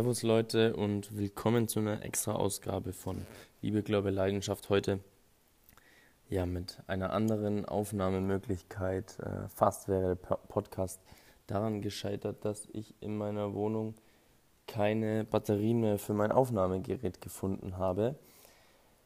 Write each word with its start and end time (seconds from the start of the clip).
Servus 0.00 0.22
Leute 0.22 0.74
und 0.76 1.14
willkommen 1.18 1.68
zu 1.68 1.78
einer 1.78 2.02
extra 2.02 2.32
Ausgabe 2.32 2.94
von 2.94 3.20
Liebe, 3.60 3.82
Glaube, 3.82 4.08
Leidenschaft 4.08 4.70
heute. 4.70 5.00
Ja, 6.30 6.46
mit 6.46 6.78
einer 6.86 7.12
anderen 7.12 7.66
Aufnahmemöglichkeit. 7.66 9.18
Äh, 9.18 9.46
fast 9.54 9.88
wäre 9.88 10.16
der 10.16 10.36
Podcast 10.36 11.02
daran 11.46 11.82
gescheitert, 11.82 12.46
dass 12.46 12.66
ich 12.72 12.94
in 13.00 13.18
meiner 13.18 13.52
Wohnung 13.52 13.92
keine 14.66 15.24
Batterien 15.24 15.82
mehr 15.82 15.98
für 15.98 16.14
mein 16.14 16.32
Aufnahmegerät 16.32 17.20
gefunden 17.20 17.76
habe. 17.76 18.14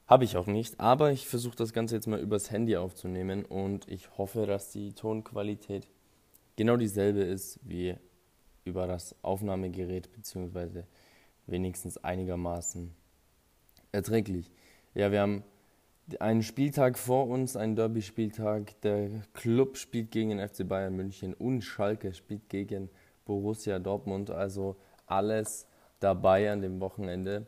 Habe 0.06 0.22
ich 0.22 0.36
auch 0.36 0.46
nicht, 0.46 0.78
aber 0.78 1.10
ich 1.10 1.26
versuche 1.26 1.56
das 1.56 1.72
Ganze 1.72 1.96
jetzt 1.96 2.06
mal 2.06 2.20
übers 2.20 2.52
Handy 2.52 2.76
aufzunehmen 2.76 3.44
und 3.44 3.88
ich 3.88 4.16
hoffe, 4.16 4.46
dass 4.46 4.70
die 4.70 4.92
Tonqualität 4.92 5.88
genau 6.54 6.76
dieselbe 6.76 7.24
ist 7.24 7.58
wie 7.64 7.96
über 8.64 8.86
das 8.86 9.14
Aufnahmegerät, 9.22 10.12
beziehungsweise 10.12 10.86
wenigstens 11.46 11.98
einigermaßen 11.98 12.94
erträglich. 13.92 14.50
Ja, 14.94 15.12
wir 15.12 15.20
haben 15.20 15.44
einen 16.20 16.42
Spieltag 16.42 16.98
vor 16.98 17.28
uns, 17.28 17.56
einen 17.56 17.76
Derby-Spieltag. 17.76 18.80
Der 18.82 19.08
Club 19.32 19.76
spielt 19.76 20.10
gegen 20.10 20.30
den 20.30 20.46
FC 20.46 20.66
Bayern 20.68 20.94
München 20.94 21.34
und 21.34 21.62
Schalke 21.62 22.12
spielt 22.12 22.48
gegen 22.48 22.90
Borussia 23.24 23.78
Dortmund. 23.78 24.30
Also 24.30 24.76
alles 25.06 25.66
dabei 26.00 26.50
an 26.50 26.60
dem 26.60 26.80
Wochenende. 26.80 27.46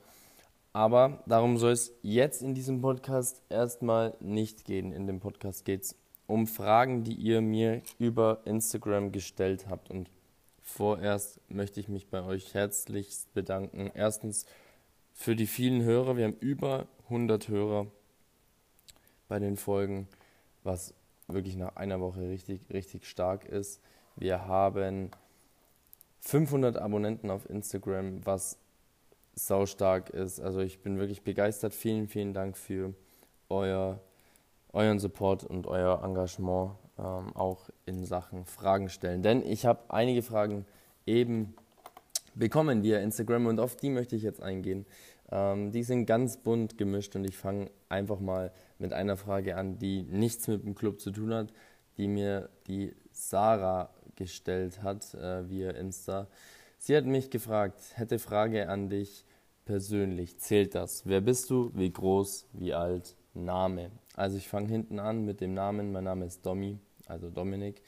Aber 0.73 1.23
darum 1.27 1.57
soll 1.57 1.73
es 1.73 1.95
jetzt 2.03 2.43
in 2.43 2.55
diesem 2.55 2.83
Podcast 2.83 3.43
erstmal 3.49 4.15
nicht 4.21 4.65
gehen. 4.65 4.93
In 4.93 5.07
dem 5.07 5.21
Podcast 5.21 5.65
geht 5.65 5.83
es 5.83 5.97
um 6.27 6.47
Fragen, 6.47 7.03
die 7.03 7.15
ihr 7.15 7.41
mir 7.41 7.83
über 7.99 8.41
Instagram 8.45 9.13
gestellt 9.13 9.69
habt. 9.69 9.91
Und 9.91 10.11
vorerst 10.67 11.41
möchte 11.49 11.81
ich 11.81 11.89
mich 11.89 12.09
bei 12.09 12.23
euch 12.23 12.53
herzlichst 12.53 13.33
bedanken. 13.33 13.91
Erstens 13.95 14.45
für 15.15 15.35
die 15.35 15.47
vielen 15.47 15.83
Hörer. 15.83 16.17
Wir 16.17 16.27
haben 16.27 16.37
über 16.41 16.87
100 17.05 17.49
Hörer 17.49 17.87
bei 19.29 19.39
den 19.39 19.57
Folgen, 19.57 20.09
was 20.65 20.93
wirklich 21.29 21.57
nach 21.57 21.77
einer 21.77 22.01
Woche 22.01 22.29
richtig, 22.29 22.61
richtig 22.71 23.07
stark 23.07 23.47
ist. 23.47 23.81
Wir 24.17 24.47
haben 24.47 25.11
500 26.21 26.77
Abonnenten 26.77 27.31
auf 27.31 27.49
Instagram, 27.49 28.27
was 28.27 28.59
saustark 29.35 30.11
ist. 30.11 30.41
Also 30.41 30.61
ich 30.61 30.81
bin 30.81 30.99
wirklich 30.99 31.23
begeistert. 31.23 31.75
Vielen, 31.75 32.09
vielen 32.09 32.35
Dank 32.35 32.57
für 32.57 32.93
euer, 33.49 34.01
euren 34.73 34.99
Support 34.99 35.45
und 35.45 35.67
euer 35.67 36.03
Engagement 36.03 36.73
ähm, 36.99 37.35
auch 37.35 37.69
in 37.85 38.05
Sachen 38.05 38.45
Fragen 38.45 38.89
stellen. 38.89 39.23
Denn 39.23 39.43
ich 39.43 39.67
habe 39.67 39.81
einige 39.89 40.23
Fragen 40.23 40.67
eben 41.07 41.55
bekommen 42.35 42.83
via 42.83 42.99
Instagram 42.99 43.47
und 43.47 43.61
auf 43.61 43.77
die 43.77 43.91
möchte 43.91 44.17
ich 44.17 44.23
jetzt 44.23 44.43
eingehen. 44.43 44.87
Ähm, 45.31 45.73
die 45.73 45.83
sind 45.83 46.07
ganz 46.07 46.37
bunt 46.37 46.79
gemischt 46.79 47.17
und 47.17 47.25
ich 47.25 47.37
fange 47.37 47.71
einfach 47.89 48.21
mal 48.21 48.53
mit 48.79 48.93
einer 48.93 49.17
Frage 49.17 49.57
an, 49.57 49.79
die 49.79 50.03
nichts 50.03 50.47
mit 50.49 50.65
dem 50.65 50.75
Club 50.75 51.01
zu 51.01 51.11
tun 51.11 51.33
hat, 51.33 51.53
die 51.97 52.09
mir 52.09 52.51
die 52.67 52.95
Sarah 53.13 53.91
gestellt 54.15 54.83
hat 54.83 55.15
äh, 55.15 55.49
via 55.49 55.71
Insta. 55.71 56.29
Sie 56.79 56.97
hat 56.97 57.07
mich 57.07 57.31
gefragt, 57.31 57.81
hätte 57.95 58.19
Frage 58.19 58.69
an 58.69 58.89
dich 58.89 59.25
persönlich, 59.65 60.39
zählt 60.39 60.75
das? 60.75 61.07
Wer 61.07 61.21
bist 61.21 61.51
du, 61.51 61.71
wie 61.75 61.91
groß, 61.91 62.47
wie 62.53 62.75
alt, 62.75 63.17
Name? 63.35 63.91
Also 64.15 64.37
ich 64.37 64.49
fange 64.49 64.69
hinten 64.69 64.99
an 64.99 65.25
mit 65.25 65.41
dem 65.41 65.55
Namen, 65.55 65.93
mein 65.93 66.05
Name 66.05 66.27
ist 66.27 66.45
Domi, 66.47 66.79
also 67.07 67.31
Dominik. 67.31 67.83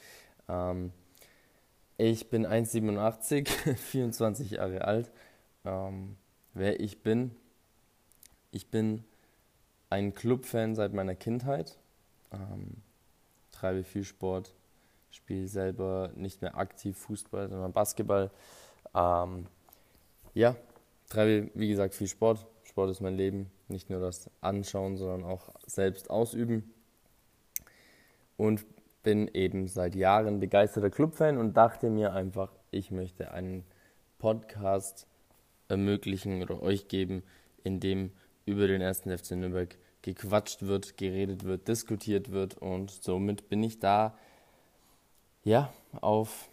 Ähm, 0.47 0.91
ich 1.97 2.29
bin 2.29 2.47
1,87, 2.47 3.75
24 3.75 4.51
Jahre 4.51 4.85
alt. 4.85 5.11
Ähm, 5.65 6.17
wer 6.53 6.79
ich 6.79 7.03
bin, 7.03 7.35
ich 8.51 8.69
bin 8.69 9.03
ein 9.89 10.13
Clubfan 10.13 10.75
seit 10.75 10.93
meiner 10.93 11.15
Kindheit, 11.15 11.77
ähm, 12.31 12.77
treibe 13.51 13.83
viel 13.83 14.03
Sport, 14.03 14.55
spiele 15.11 15.47
selber 15.47 16.11
nicht 16.15 16.41
mehr 16.41 16.57
aktiv 16.57 16.97
Fußball, 16.97 17.49
sondern 17.49 17.73
Basketball. 17.73 18.31
Ähm, 18.93 19.47
ja, 20.33 20.55
treibe 21.09 21.49
wie 21.55 21.67
gesagt 21.67 21.95
viel 21.95 22.07
Sport. 22.07 22.45
Sport 22.63 22.91
ist 22.91 23.01
mein 23.01 23.17
Leben, 23.17 23.51
nicht 23.67 23.89
nur 23.89 23.99
das 23.99 24.29
Anschauen, 24.41 24.95
sondern 24.95 25.23
auch 25.23 25.49
selbst 25.65 26.09
ausüben. 26.09 26.71
Und 28.37 28.65
bin 29.03 29.27
eben 29.29 29.67
seit 29.67 29.95
Jahren 29.95 30.39
begeisterter 30.39 30.89
Clubfan 30.89 31.37
und 31.37 31.55
dachte 31.55 31.89
mir 31.89 32.13
einfach, 32.13 32.51
ich 32.71 32.91
möchte 32.91 33.31
einen 33.31 33.63
Podcast 34.17 35.07
ermöglichen 35.67 36.41
oder 36.43 36.61
euch 36.61 36.87
geben, 36.87 37.23
in 37.63 37.79
dem 37.79 38.11
über 38.45 38.67
den 38.67 38.81
ersten 38.81 39.15
FC 39.15 39.31
Nürnberg 39.31 39.77
gequatscht 40.01 40.63
wird, 40.63 40.97
geredet 40.97 41.43
wird, 41.43 41.67
diskutiert 41.67 42.31
wird 42.31 42.57
und 42.57 42.91
somit 42.91 43.49
bin 43.49 43.63
ich 43.63 43.79
da 43.79 44.17
ja 45.43 45.71
auf 46.01 46.49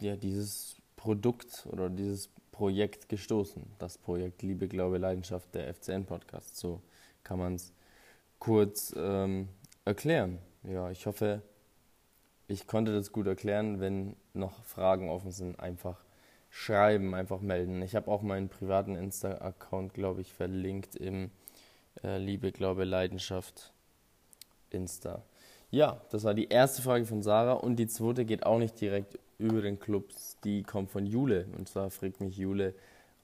ja, 0.00 0.16
dieses 0.16 0.76
Produkt 0.96 1.66
oder 1.70 1.90
dieses 1.90 2.30
Projekt 2.52 3.08
gestoßen. 3.08 3.62
Das 3.78 3.98
Projekt 3.98 4.42
Liebe, 4.42 4.68
Glaube, 4.68 4.98
Leidenschaft 4.98 5.54
der 5.54 5.72
FCN 5.74 6.04
Podcast. 6.04 6.56
So 6.56 6.82
kann 7.24 7.38
man 7.38 7.54
es 7.54 7.72
kurz 8.38 8.94
ähm, 8.96 9.48
erklären. 9.88 10.38
Ja, 10.62 10.90
ich 10.90 11.06
hoffe, 11.06 11.42
ich 12.46 12.66
konnte 12.66 12.92
das 12.92 13.10
gut 13.10 13.26
erklären. 13.26 13.80
Wenn 13.80 14.14
noch 14.34 14.64
Fragen 14.64 15.08
offen 15.08 15.32
sind, 15.32 15.58
einfach 15.58 16.04
schreiben, 16.50 17.14
einfach 17.14 17.40
melden. 17.40 17.82
Ich 17.82 17.96
habe 17.96 18.10
auch 18.10 18.22
meinen 18.22 18.48
privaten 18.48 18.94
Insta-Account, 18.94 19.94
glaube 19.94 20.20
ich, 20.20 20.32
verlinkt 20.32 20.94
im 20.94 21.30
äh, 22.04 22.18
Liebe, 22.18 22.52
Glaube, 22.52 22.84
Leidenschaft 22.84 23.72
Insta. 24.70 25.22
Ja, 25.70 26.00
das 26.10 26.24
war 26.24 26.34
die 26.34 26.48
erste 26.48 26.82
Frage 26.82 27.04
von 27.04 27.22
Sarah 27.22 27.54
und 27.54 27.76
die 27.76 27.86
zweite 27.88 28.24
geht 28.24 28.46
auch 28.46 28.58
nicht 28.58 28.80
direkt 28.80 29.18
über 29.38 29.60
den 29.60 29.78
Club. 29.78 30.10
Die 30.44 30.62
kommt 30.62 30.90
von 30.90 31.06
Jule 31.06 31.46
und 31.56 31.68
zwar 31.68 31.90
fragt 31.90 32.20
mich 32.20 32.36
Jule, 32.36 32.74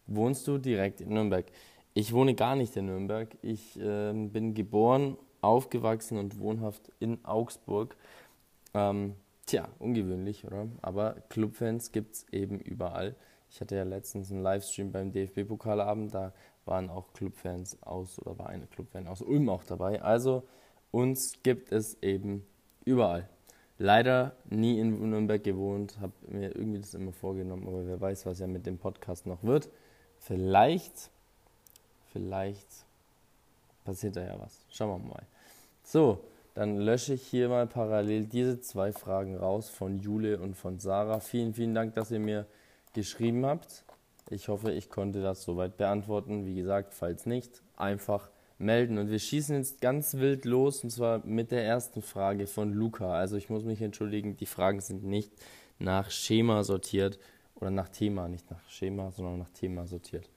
wohnst 0.07 0.47
du 0.47 0.59
direkt 0.59 1.01
in 1.01 1.15
Nürnberg? 1.15 1.47
Ich 1.95 2.13
wohne 2.13 2.35
gar 2.35 2.57
nicht 2.57 2.77
in 2.77 2.87
Nürnberg. 2.87 3.29
Ich 3.41 3.79
äh, 3.79 4.13
bin 4.13 4.55
geboren, 4.55 5.17
aufgewachsen 5.44 6.19
und 6.19 6.38
wohnhaft 6.38 6.93
in 7.00 7.25
Augsburg. 7.25 7.97
Ähm, 8.75 9.15
Tja, 9.47 9.69
ungewöhnlich, 9.78 10.47
oder? 10.47 10.69
Aber 10.81 11.16
Clubfans 11.28 11.93
gibt 11.93 12.15
es 12.15 12.27
eben 12.32 12.60
überall. 12.60 13.15
Ich 13.50 13.60
hatte 13.60 13.77
ja 13.77 13.83
letztens 13.83 14.31
einen 14.31 14.43
Livestream 14.43 14.91
beim 14.91 15.12
DFB-Pokalabend, 15.12 16.15
da 16.15 16.33
waren 16.65 16.88
auch 16.88 17.12
Clubfans 17.12 17.83
aus, 17.83 18.19
oder 18.19 18.38
war 18.38 18.49
eine 18.49 18.66
Clubfan 18.66 19.06
aus 19.06 19.21
Ulm 19.21 19.50
auch 19.50 19.65
dabei. 19.65 20.00
Also 20.00 20.44
uns 20.91 21.43
gibt 21.43 21.72
es 21.72 22.03
eben 22.03 22.47
überall. 22.87 23.28
Leider 23.77 24.34
nie 24.49 24.81
in 24.81 25.10
Nürnberg 25.10 25.44
gewohnt, 25.44 26.00
habe 26.00 26.12
mir 26.28 26.56
irgendwie 26.56 26.81
das 26.81 26.94
immer 26.94 27.12
vorgenommen, 27.12 27.66
aber 27.69 27.87
wer 27.87 28.00
weiß, 28.00 28.25
was 28.25 28.38
ja 28.38 28.47
mit 28.47 28.65
dem 28.65 28.78
Podcast 28.78 29.27
noch 29.27 29.43
wird. 29.43 29.69
Vielleicht, 30.21 31.10
vielleicht 32.12 32.69
passiert 33.84 34.16
da 34.16 34.25
ja 34.25 34.41
was. 34.41 34.65
Schauen 34.71 35.03
wir 35.03 35.09
mal. 35.10 35.27
So, 35.84 36.25
dann 36.55 36.78
lösche 36.78 37.15
ich 37.15 37.22
hier 37.22 37.50
mal 37.50 37.67
parallel 37.67 38.25
diese 38.25 38.61
zwei 38.61 38.91
Fragen 38.91 39.37
raus 39.37 39.69
von 39.69 39.99
Jule 39.99 40.39
und 40.39 40.56
von 40.56 40.78
Sarah. 40.78 41.21
Vielen, 41.21 41.53
vielen 41.53 41.75
Dank, 41.75 41.95
dass 41.95 42.11
ihr 42.11 42.19
mir 42.19 42.47
geschrieben 42.95 43.45
habt. 43.45 43.84
Ich 44.31 44.49
hoffe, 44.49 44.72
ich 44.72 44.89
konnte 44.89 45.22
das 45.22 45.43
soweit 45.43 45.77
beantworten. 45.77 46.47
Wie 46.47 46.55
gesagt, 46.55 46.95
falls 46.95 47.27
nicht, 47.27 47.62
einfach 47.77 48.31
melden. 48.59 48.97
Und 48.97 49.11
wir 49.11 49.19
schießen 49.19 49.56
jetzt 49.56 49.83
ganz 49.83 50.15
wild 50.15 50.47
los 50.47 50.83
und 50.83 50.91
zwar 50.91 51.25
mit 51.27 51.50
der 51.50 51.65
ersten 51.65 52.01
Frage 52.01 52.47
von 52.47 52.72
Luca. 52.72 53.13
Also 53.13 53.36
ich 53.36 53.51
muss 53.51 53.65
mich 53.65 53.83
entschuldigen, 53.83 54.39
die 54.39 54.47
Fragen 54.47 54.81
sind 54.81 55.04
nicht 55.04 55.33
nach 55.78 56.10
Schema 56.10 56.65
sortiert 56.65 57.19
oder 57.57 57.71
nach 57.71 57.91
Thema, 57.91 58.28
nicht 58.28 58.51
nach 58.51 58.66
Schema, 58.71 59.10
sondern 59.10 59.39
nach 59.39 59.51
Thema 59.51 59.86
sortiert. 59.86 60.31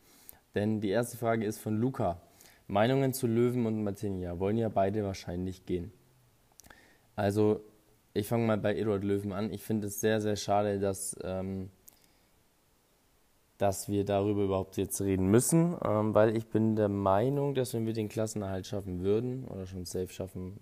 Denn 0.56 0.82
die 0.82 0.90
erste 0.90 1.16
Frage 1.18 1.46
ist 1.46 1.60
von 1.60 1.80
Luca. 1.80 2.20
Meinungen 2.68 3.14
zu 3.14 3.28
Löwen 3.28 3.66
und 3.66 3.84
Martinia 3.84 4.40
wollen 4.40 4.58
ja 4.58 4.70
beide 4.70 5.04
wahrscheinlich 5.04 5.66
gehen. 5.66 5.92
Also, 7.16 7.62
ich 8.14 8.28
fange 8.28 8.46
mal 8.46 8.58
bei 8.58 8.76
Eduard 8.76 9.04
Löwen 9.04 9.32
an. 9.32 9.52
Ich 9.52 9.64
finde 9.64 9.88
es 9.88 10.00
sehr, 10.02 10.20
sehr 10.22 10.36
schade, 10.36 10.80
dass, 10.80 11.16
ähm, 11.24 11.70
dass 13.58 13.90
wir 13.90 14.06
darüber 14.06 14.44
überhaupt 14.44 14.78
jetzt 14.78 15.02
reden 15.02 15.28
müssen, 15.28 15.78
ähm, 15.84 16.14
weil 16.14 16.36
ich 16.36 16.48
bin 16.48 16.76
der 16.76 16.90
Meinung, 16.90 17.56
dass 17.56 17.74
wenn 17.74 17.86
wir 17.86 17.94
den 17.94 18.10
Klassenerhalt 18.10 18.68
schaffen 18.68 19.02
würden 19.02 19.46
oder 19.46 19.66
schon 19.66 19.86
safe 19.86 20.10
schaffen 20.10 20.58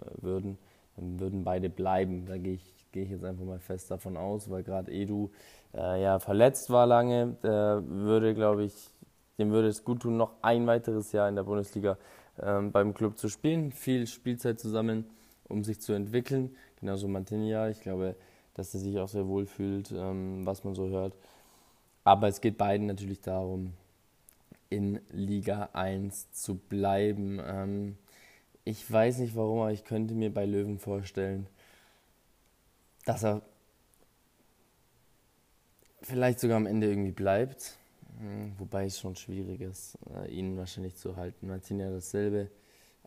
äh, 0.00 0.22
würden, 0.22 0.58
dann 0.96 1.20
würden 1.20 1.44
beide 1.44 1.70
bleiben. 1.70 2.26
Da 2.26 2.36
gehe 2.36 2.54
ich, 2.54 2.74
geh 2.92 3.02
ich 3.02 3.10
jetzt 3.10 3.24
einfach 3.24 3.44
mal 3.44 3.60
fest 3.60 3.90
davon 3.90 4.16
aus, 4.16 4.50
weil 4.50 4.62
gerade 4.62 4.92
Edu 4.92 5.30
äh, 5.74 6.02
ja 6.02 6.18
verletzt 6.18 6.70
war 6.70 6.86
lange. 6.86 7.36
Der 7.42 7.82
würde, 7.86 8.34
glaube 8.34 8.64
ich, 8.64 8.90
dem 9.38 9.50
würde 9.50 9.68
es 9.68 9.84
gut 9.84 10.02
tun, 10.02 10.16
noch 10.16 10.34
ein 10.42 10.66
weiteres 10.66 11.12
Jahr 11.12 11.28
in 11.28 11.36
der 11.36 11.44
Bundesliga 11.44 11.98
ähm, 12.40 12.72
beim 12.72 12.94
Club 12.94 13.18
zu 13.18 13.28
spielen, 13.28 13.72
viel 13.72 14.06
Spielzeit 14.06 14.60
zu 14.60 14.68
sammeln 14.68 15.06
um 15.48 15.64
sich 15.64 15.80
zu 15.80 15.92
entwickeln. 15.92 16.56
Genauso 16.80 17.08
Mantinia, 17.08 17.68
ich 17.68 17.80
glaube, 17.80 18.16
dass 18.54 18.74
er 18.74 18.80
sich 18.80 18.98
auch 18.98 19.08
sehr 19.08 19.26
wohl 19.26 19.46
fühlt, 19.46 19.92
ähm, 19.92 20.44
was 20.44 20.64
man 20.64 20.74
so 20.74 20.88
hört. 20.88 21.14
Aber 22.04 22.28
es 22.28 22.40
geht 22.40 22.58
beiden 22.58 22.86
natürlich 22.86 23.20
darum, 23.20 23.72
in 24.68 25.00
Liga 25.10 25.70
1 25.72 26.32
zu 26.32 26.56
bleiben. 26.56 27.40
Ähm, 27.44 27.98
ich 28.64 28.90
weiß 28.90 29.18
nicht 29.18 29.36
warum, 29.36 29.60
aber 29.60 29.72
ich 29.72 29.84
könnte 29.84 30.14
mir 30.14 30.32
bei 30.32 30.46
Löwen 30.46 30.78
vorstellen, 30.78 31.46
dass 33.04 33.24
er 33.24 33.42
vielleicht 36.02 36.40
sogar 36.40 36.56
am 36.56 36.66
Ende 36.66 36.88
irgendwie 36.88 37.12
bleibt. 37.12 37.78
Hm, 38.18 38.52
wobei 38.58 38.86
es 38.86 38.98
schon 38.98 39.16
schwierig 39.16 39.60
ist, 39.60 39.98
äh, 40.14 40.30
ihn 40.30 40.56
wahrscheinlich 40.56 40.96
zu 40.96 41.16
halten. 41.16 41.48
Martina 41.48 41.90
dasselbe, 41.90 42.50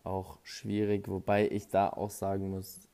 auch 0.04 0.38
schwierig. 0.42 1.08
Wobei 1.08 1.48
ich 1.48 1.68
da 1.68 1.88
auch 1.88 2.10
sagen 2.10 2.50
muss, 2.50 2.88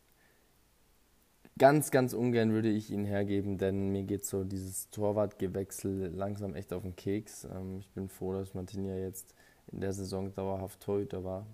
ganz, 1.58 1.90
ganz 1.90 2.12
ungern 2.12 2.52
würde 2.52 2.70
ich 2.70 2.90
ihn 2.90 3.05
hergeben, 3.05 3.58
denn 3.58 3.90
mir 3.90 4.05
geht 4.05 4.25
so 4.25 4.44
dieses 4.44 4.90
Torwartgewechsel 4.90 6.08
langsam 6.14 6.55
echt 6.55 6.72
auf 6.72 6.82
den 6.82 6.96
Keks. 6.96 7.44
Ähm, 7.44 7.78
ich 7.78 7.90
bin 7.90 8.08
froh, 8.08 8.32
dass 8.32 8.55
Martinia 8.55 8.96
jetzt 8.96 9.34
in 9.72 9.81
der 9.81 9.93
Saison 9.93 10.34
dauerhaft 10.34 10.81
Torhüter 10.81 11.25
war, 11.25 11.46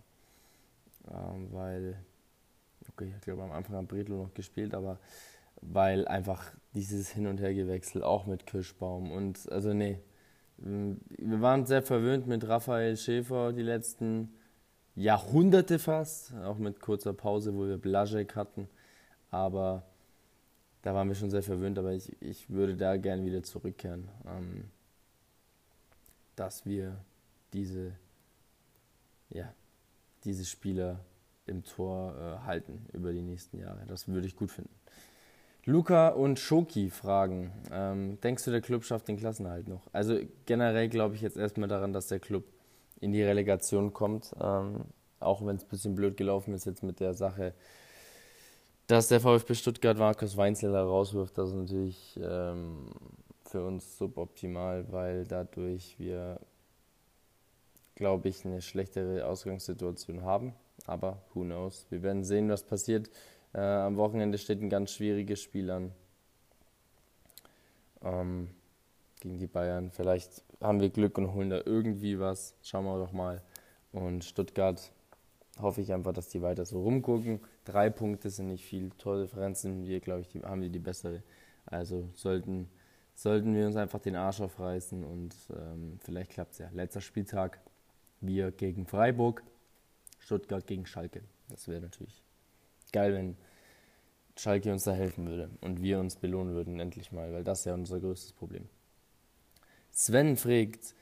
ähm, 1.10 1.48
weil, 1.52 1.96
okay, 2.90 3.12
ich 3.16 3.22
glaube 3.22 3.42
am 3.42 3.52
Anfang 3.52 3.76
hat 3.76 3.88
Bredlo 3.88 4.16
noch 4.22 4.34
gespielt, 4.34 4.74
aber 4.74 4.98
weil 5.62 6.08
einfach 6.08 6.52
dieses 6.74 7.10
Hin- 7.10 7.26
und 7.26 7.40
Hergewechsel 7.40 8.02
auch 8.02 8.26
mit 8.26 8.46
Kirschbaum 8.46 9.12
und, 9.12 9.50
also 9.52 9.74
nee, 9.74 9.98
wir 10.60 11.40
waren 11.40 11.66
sehr 11.66 11.82
verwöhnt 11.82 12.26
mit 12.26 12.46
Raphael 12.46 12.96
Schäfer 12.96 13.52
die 13.52 13.62
letzten 13.62 14.34
Jahrhunderte 14.94 15.78
fast, 15.78 16.34
auch 16.34 16.58
mit 16.58 16.80
kurzer 16.80 17.14
Pause, 17.14 17.54
wo 17.54 17.66
wir 17.66 17.78
Blazek 17.78 18.36
hatten. 18.36 18.68
Aber 19.30 19.84
da 20.82 20.94
waren 20.94 21.08
wir 21.08 21.14
schon 21.14 21.30
sehr 21.30 21.42
verwöhnt, 21.42 21.78
aber 21.78 21.92
ich, 21.92 22.20
ich 22.20 22.50
würde 22.50 22.76
da 22.76 22.96
gerne 22.96 23.24
wieder 23.24 23.42
zurückkehren, 23.42 24.08
ähm, 24.26 24.64
dass 26.36 26.66
wir 26.66 26.96
diese, 27.52 27.92
ja, 29.30 29.52
diese 30.24 30.44
Spieler 30.44 31.00
im 31.46 31.64
Tor 31.64 32.14
äh, 32.16 32.46
halten 32.46 32.86
über 32.92 33.12
die 33.12 33.22
nächsten 33.22 33.58
Jahre. 33.58 33.84
Das 33.86 34.08
würde 34.08 34.26
ich 34.26 34.36
gut 34.36 34.50
finden. 34.50 34.74
Luca 35.64 36.08
und 36.08 36.38
Schoki 36.38 36.90
fragen, 36.90 37.52
ähm, 37.70 38.18
denkst 38.20 38.44
du, 38.44 38.50
der 38.50 38.60
Club 38.60 38.84
schafft 38.84 39.08
den 39.08 39.16
Klassenerhalt 39.16 39.68
noch? 39.68 39.82
Also 39.92 40.18
generell 40.46 40.88
glaube 40.88 41.14
ich 41.14 41.20
jetzt 41.20 41.36
erstmal 41.36 41.68
daran, 41.68 41.92
dass 41.92 42.08
der 42.08 42.18
Club 42.20 42.44
in 43.00 43.12
die 43.12 43.22
Relegation 43.22 43.92
kommt, 43.92 44.34
ähm, 44.40 44.84
auch 45.20 45.44
wenn 45.44 45.56
es 45.56 45.64
ein 45.64 45.68
bisschen 45.68 45.94
blöd 45.94 46.16
gelaufen 46.16 46.54
ist 46.54 46.64
jetzt 46.64 46.82
mit 46.82 47.00
der 47.00 47.14
Sache 47.14 47.54
dass 48.90 49.06
der 49.06 49.20
VfB 49.20 49.54
Stuttgart 49.54 49.96
Markus 49.96 50.36
Weinzeller 50.36 50.82
rauswirft, 50.82 51.38
das 51.38 51.50
ist 51.50 51.54
natürlich 51.54 52.18
ähm, 52.20 52.90
für 53.44 53.64
uns 53.64 53.96
suboptimal, 53.96 54.84
weil 54.90 55.24
dadurch 55.26 55.94
wir, 56.00 56.40
glaube 57.94 58.28
ich, 58.28 58.44
eine 58.44 58.60
schlechtere 58.60 59.26
Ausgangssituation 59.26 60.22
haben. 60.22 60.54
Aber 60.86 61.22
who 61.34 61.42
knows? 61.42 61.86
Wir 61.90 62.02
werden 62.02 62.24
sehen, 62.24 62.48
was 62.48 62.64
passiert. 62.64 63.10
Äh, 63.52 63.60
am 63.60 63.96
Wochenende 63.96 64.38
steht 64.38 64.60
ein 64.60 64.70
ganz 64.70 64.92
schwieriges 64.92 65.42
Spiel 65.42 65.70
an 65.70 65.92
ähm, 68.02 68.48
gegen 69.20 69.38
die 69.38 69.46
Bayern. 69.46 69.90
Vielleicht 69.90 70.42
haben 70.60 70.80
wir 70.80 70.90
Glück 70.90 71.18
und 71.18 71.32
holen 71.34 71.50
da 71.50 71.60
irgendwie 71.64 72.18
was. 72.20 72.54
Schauen 72.62 72.84
wir 72.84 72.98
doch 72.98 73.12
mal. 73.12 73.42
Und 73.92 74.24
Stuttgart 74.24 74.92
hoffe 75.60 75.80
ich 75.80 75.92
einfach, 75.92 76.12
dass 76.12 76.28
die 76.28 76.42
weiter 76.42 76.64
so 76.64 76.82
rumgucken. 76.82 77.40
Drei 77.64 77.90
Punkte 77.90 78.30
sind 78.30 78.46
nicht 78.48 78.64
viel. 78.64 78.90
Tordifferenzen, 78.98 79.86
wir, 79.86 80.00
glaube 80.00 80.22
ich, 80.22 80.28
die, 80.28 80.40
haben 80.40 80.62
wir 80.62 80.70
die 80.70 80.78
bessere. 80.78 81.22
Also 81.66 82.08
sollten, 82.14 82.68
sollten 83.14 83.54
wir 83.54 83.66
uns 83.66 83.76
einfach 83.76 84.00
den 84.00 84.16
Arsch 84.16 84.40
aufreißen 84.40 85.04
und 85.04 85.34
ähm, 85.50 85.98
vielleicht 86.02 86.32
klappt 86.32 86.52
es 86.52 86.58
ja. 86.58 86.68
Letzter 86.72 87.00
Spieltag, 87.00 87.60
wir 88.20 88.52
gegen 88.52 88.86
Freiburg, 88.86 89.42
Stuttgart 90.18 90.66
gegen 90.66 90.86
Schalke. 90.86 91.22
Das 91.48 91.68
wäre 91.68 91.80
natürlich 91.80 92.22
geil, 92.92 93.14
wenn 93.14 93.36
Schalke 94.36 94.72
uns 94.72 94.84
da 94.84 94.92
helfen 94.92 95.28
würde 95.28 95.50
und 95.60 95.82
wir 95.82 96.00
uns 96.00 96.16
belohnen 96.16 96.54
würden, 96.54 96.80
endlich 96.80 97.12
mal, 97.12 97.32
weil 97.32 97.44
das 97.44 97.60
ist 97.60 97.64
ja 97.66 97.74
unser 97.74 98.00
größtes 98.00 98.32
Problem. 98.32 98.68
Sven 99.90 100.36
fragt, 100.36 100.94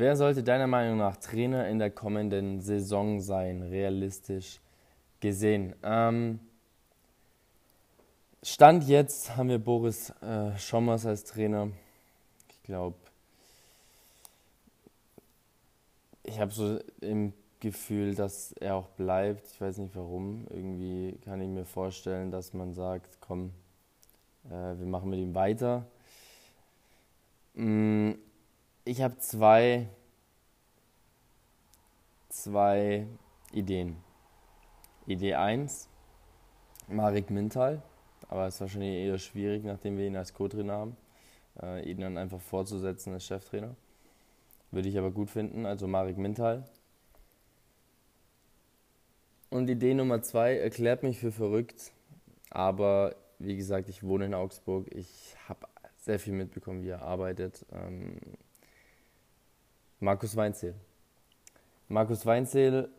Wer 0.00 0.14
sollte 0.14 0.44
deiner 0.44 0.68
Meinung 0.68 0.98
nach 0.98 1.16
Trainer 1.16 1.66
in 1.66 1.80
der 1.80 1.90
kommenden 1.90 2.60
Saison 2.60 3.18
sein, 3.20 3.62
realistisch 3.62 4.60
gesehen? 5.18 5.74
Ähm, 5.82 6.38
Stand 8.40 8.84
jetzt 8.84 9.36
haben 9.36 9.48
wir 9.48 9.58
Boris 9.58 10.10
äh, 10.22 10.56
Schommers 10.56 11.04
als 11.04 11.24
Trainer. 11.24 11.72
Ich 12.48 12.62
glaube, 12.62 12.96
ich 16.22 16.38
habe 16.38 16.52
so 16.52 16.78
im 17.00 17.32
Gefühl, 17.60 18.14
dass 18.14 18.52
er 18.52 18.76
auch 18.76 18.88
bleibt. 18.90 19.46
Ich 19.52 19.60
weiß 19.60 19.78
nicht 19.78 19.94
warum. 19.96 20.46
Irgendwie 20.50 21.18
kann 21.24 21.40
ich 21.40 21.48
mir 21.48 21.64
vorstellen, 21.64 22.30
dass 22.30 22.52
man 22.54 22.74
sagt, 22.74 23.18
komm, 23.20 23.52
äh, 24.46 24.78
wir 24.78 24.86
machen 24.86 25.10
mit 25.10 25.18
ihm 25.18 25.34
weiter. 25.34 25.84
Mm, 27.54 28.12
ich 28.84 29.02
habe 29.02 29.18
zwei, 29.18 29.88
zwei 32.28 33.06
Ideen. 33.52 33.96
Idee 35.06 35.34
1, 35.34 35.88
Marek 36.86 37.30
Mintal, 37.30 37.82
aber 38.28 38.46
es 38.46 38.54
ist 38.54 38.60
wahrscheinlich 38.60 39.06
eher 39.06 39.18
schwierig, 39.18 39.64
nachdem 39.64 39.96
wir 39.96 40.06
ihn 40.06 40.16
als 40.16 40.34
Co-Trainer 40.34 40.74
haben, 40.74 40.96
äh, 41.62 41.90
ihn 41.90 42.00
dann 42.00 42.18
einfach 42.18 42.40
vorzusetzen 42.40 43.14
als 43.14 43.24
Cheftrainer. 43.24 43.74
Würde 44.70 44.88
ich 44.88 44.98
aber 44.98 45.10
gut 45.10 45.30
finden, 45.30 45.64
also 45.64 45.86
Marek 45.88 46.18
Mintal. 46.18 46.62
Und 49.50 49.70
Idee 49.70 49.94
Nummer 49.94 50.20
2 50.20 50.58
erklärt 50.58 51.02
mich 51.02 51.18
für 51.18 51.32
verrückt, 51.32 51.92
aber 52.50 53.16
wie 53.38 53.56
gesagt, 53.56 53.88
ich 53.88 54.02
wohne 54.02 54.26
in 54.26 54.34
Augsburg, 54.34 54.86
ich 54.94 55.36
habe 55.48 55.66
sehr 55.96 56.18
viel 56.18 56.34
mitbekommen, 56.34 56.82
wie 56.82 56.90
er 56.90 57.02
arbeitet. 57.02 57.64
Ähm, 57.72 58.18
Markus 60.00 60.36
Weinzierl. 60.36 60.74
Markus 61.88 62.26
Weinzierl 62.26 62.90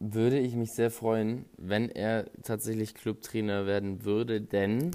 würde 0.00 0.38
ich 0.38 0.54
mich 0.54 0.72
sehr 0.72 0.90
freuen, 0.90 1.44
wenn 1.56 1.88
er 1.90 2.26
tatsächlich 2.42 2.94
Clubtrainer 2.94 3.66
werden 3.66 4.04
würde, 4.04 4.40
denn, 4.40 4.90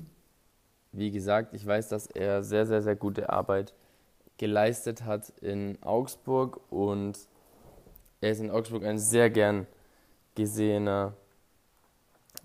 wie 0.91 1.11
gesagt, 1.11 1.53
ich 1.53 1.65
weiß, 1.65 1.87
dass 1.87 2.07
er 2.07 2.43
sehr, 2.43 2.65
sehr, 2.65 2.81
sehr 2.81 2.97
gute 2.97 3.29
Arbeit 3.29 3.73
geleistet 4.37 5.05
hat 5.05 5.29
in 5.41 5.81
Augsburg 5.81 6.59
und 6.69 7.17
er 8.19 8.31
ist 8.31 8.41
in 8.41 8.51
Augsburg 8.51 8.83
ein 8.83 8.97
sehr 8.97 9.29
gern 9.29 9.65
gesehener, 10.35 11.13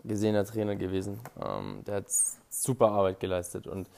gesehener 0.04 0.44
Trainer 0.44 0.76
gewesen. 0.76 1.20
Ähm, 1.42 1.82
der 1.86 1.96
hat 1.96 2.06
super 2.50 2.92
Arbeit 2.92 3.20
geleistet 3.20 3.66
und 3.66 3.88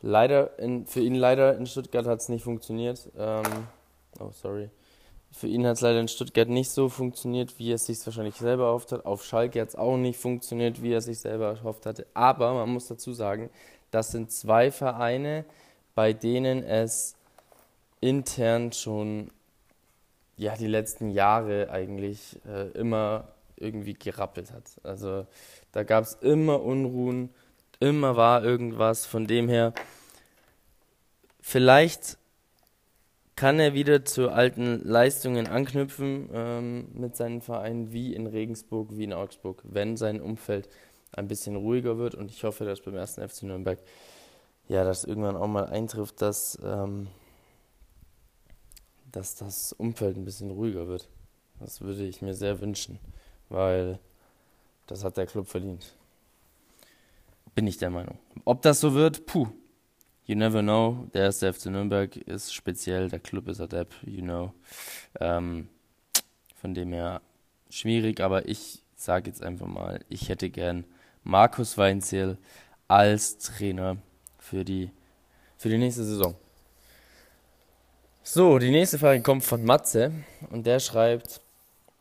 Leider, 0.00 0.58
in, 0.58 0.86
für 0.86 1.00
ihn 1.00 1.14
leider 1.14 1.56
in 1.56 1.66
Stuttgart 1.66 2.06
hat 2.06 2.20
es 2.20 2.28
nicht 2.28 2.44
funktioniert. 2.44 3.10
Ähm, 3.18 3.42
oh, 4.20 4.30
sorry. 4.32 4.70
Für 5.32 5.48
ihn 5.48 5.66
hat 5.66 5.76
es 5.76 5.80
leider 5.80 6.00
in 6.00 6.08
Stuttgart 6.08 6.48
nicht 6.48 6.70
so 6.70 6.88
funktioniert, 6.88 7.58
wie 7.58 7.72
er 7.72 7.74
es 7.74 7.86
sich 7.86 8.04
wahrscheinlich 8.06 8.36
selber 8.36 8.66
erhofft 8.66 8.92
hat. 8.92 9.04
Auf 9.04 9.24
Schalke 9.24 9.60
hat 9.60 9.68
es 9.68 9.76
auch 9.76 9.96
nicht 9.96 10.18
funktioniert, 10.18 10.82
wie 10.82 10.92
er 10.92 10.98
es 10.98 11.06
sich 11.06 11.18
selber 11.18 11.48
erhofft 11.48 11.84
hatte. 11.84 12.06
Aber 12.14 12.54
man 12.54 12.70
muss 12.70 12.86
dazu 12.86 13.12
sagen, 13.12 13.50
das 13.90 14.12
sind 14.12 14.30
zwei 14.30 14.70
Vereine, 14.70 15.44
bei 15.94 16.12
denen 16.12 16.62
es 16.62 17.16
intern 18.00 18.72
schon 18.72 19.30
ja, 20.38 20.56
die 20.56 20.66
letzten 20.66 21.10
Jahre 21.10 21.70
eigentlich 21.70 22.40
äh, 22.46 22.68
immer 22.70 23.28
irgendwie 23.56 23.94
gerappelt 23.94 24.52
hat. 24.52 24.64
Also 24.82 25.26
da 25.72 25.82
gab 25.82 26.04
es 26.04 26.14
immer 26.14 26.62
Unruhen 26.62 27.30
Immer 27.80 28.16
war 28.16 28.44
irgendwas. 28.44 29.06
Von 29.06 29.26
dem 29.26 29.48
her, 29.48 29.72
vielleicht 31.40 32.18
kann 33.36 33.60
er 33.60 33.72
wieder 33.72 34.04
zu 34.04 34.30
alten 34.30 34.80
Leistungen 34.82 35.46
anknüpfen 35.46 36.28
ähm, 36.32 36.88
mit 36.94 37.14
seinen 37.14 37.40
Vereinen 37.40 37.92
wie 37.92 38.14
in 38.14 38.26
Regensburg, 38.26 38.88
wie 38.96 39.04
in 39.04 39.12
Augsburg, 39.12 39.62
wenn 39.64 39.96
sein 39.96 40.20
Umfeld 40.20 40.68
ein 41.12 41.28
bisschen 41.28 41.54
ruhiger 41.54 41.98
wird. 41.98 42.16
Und 42.16 42.32
ich 42.32 42.42
hoffe, 42.42 42.64
dass 42.64 42.80
beim 42.80 42.96
ersten 42.96 43.26
FC 43.26 43.44
Nürnberg 43.44 43.78
ja, 44.66 44.82
das 44.84 45.04
irgendwann 45.04 45.36
auch 45.36 45.46
mal 45.46 45.66
eintrifft, 45.66 46.20
dass, 46.20 46.58
ähm, 46.62 47.06
dass 49.12 49.34
das 49.34 49.72
Umfeld 49.72 50.16
ein 50.16 50.24
bisschen 50.24 50.50
ruhiger 50.50 50.88
wird. 50.88 51.08
Das 51.60 51.80
würde 51.80 52.04
ich 52.04 52.22
mir 52.22 52.34
sehr 52.34 52.60
wünschen, 52.60 52.98
weil 53.48 53.98
das 54.86 55.04
hat 55.04 55.16
der 55.16 55.26
Club 55.26 55.48
verdient. 55.48 55.94
Bin 57.54 57.66
ich 57.66 57.78
der 57.78 57.90
Meinung. 57.90 58.18
Ob 58.44 58.62
das 58.62 58.80
so 58.80 58.94
wird, 58.94 59.26
puh. 59.26 59.48
You 60.24 60.36
never 60.36 60.60
know. 60.60 61.08
Der 61.14 61.22
erste 61.22 61.52
FC 61.52 61.66
Nürnberg 61.66 62.16
ist 62.16 62.52
speziell, 62.52 63.08
der 63.08 63.18
Club 63.18 63.48
ist 63.48 63.60
adept, 63.60 63.94
you 64.04 64.22
know. 64.22 64.52
Ähm, 65.18 65.68
von 66.54 66.74
dem 66.74 66.92
her 66.92 67.22
schwierig, 67.70 68.20
aber 68.20 68.46
ich 68.48 68.82
sage 68.94 69.30
jetzt 69.30 69.42
einfach 69.42 69.66
mal, 69.66 70.04
ich 70.08 70.28
hätte 70.28 70.50
gern 70.50 70.84
Markus 71.24 71.78
Weinzierl 71.78 72.36
als 72.88 73.38
Trainer 73.38 73.96
für 74.38 74.64
die, 74.64 74.90
für 75.56 75.68
die 75.68 75.78
nächste 75.78 76.04
Saison. 76.04 76.34
So, 78.30 78.58
die 78.58 78.70
nächste 78.70 78.98
Frage 78.98 79.22
kommt 79.22 79.42
von 79.42 79.64
Matze 79.64 80.12
und 80.50 80.66
der 80.66 80.80
schreibt: 80.80 81.40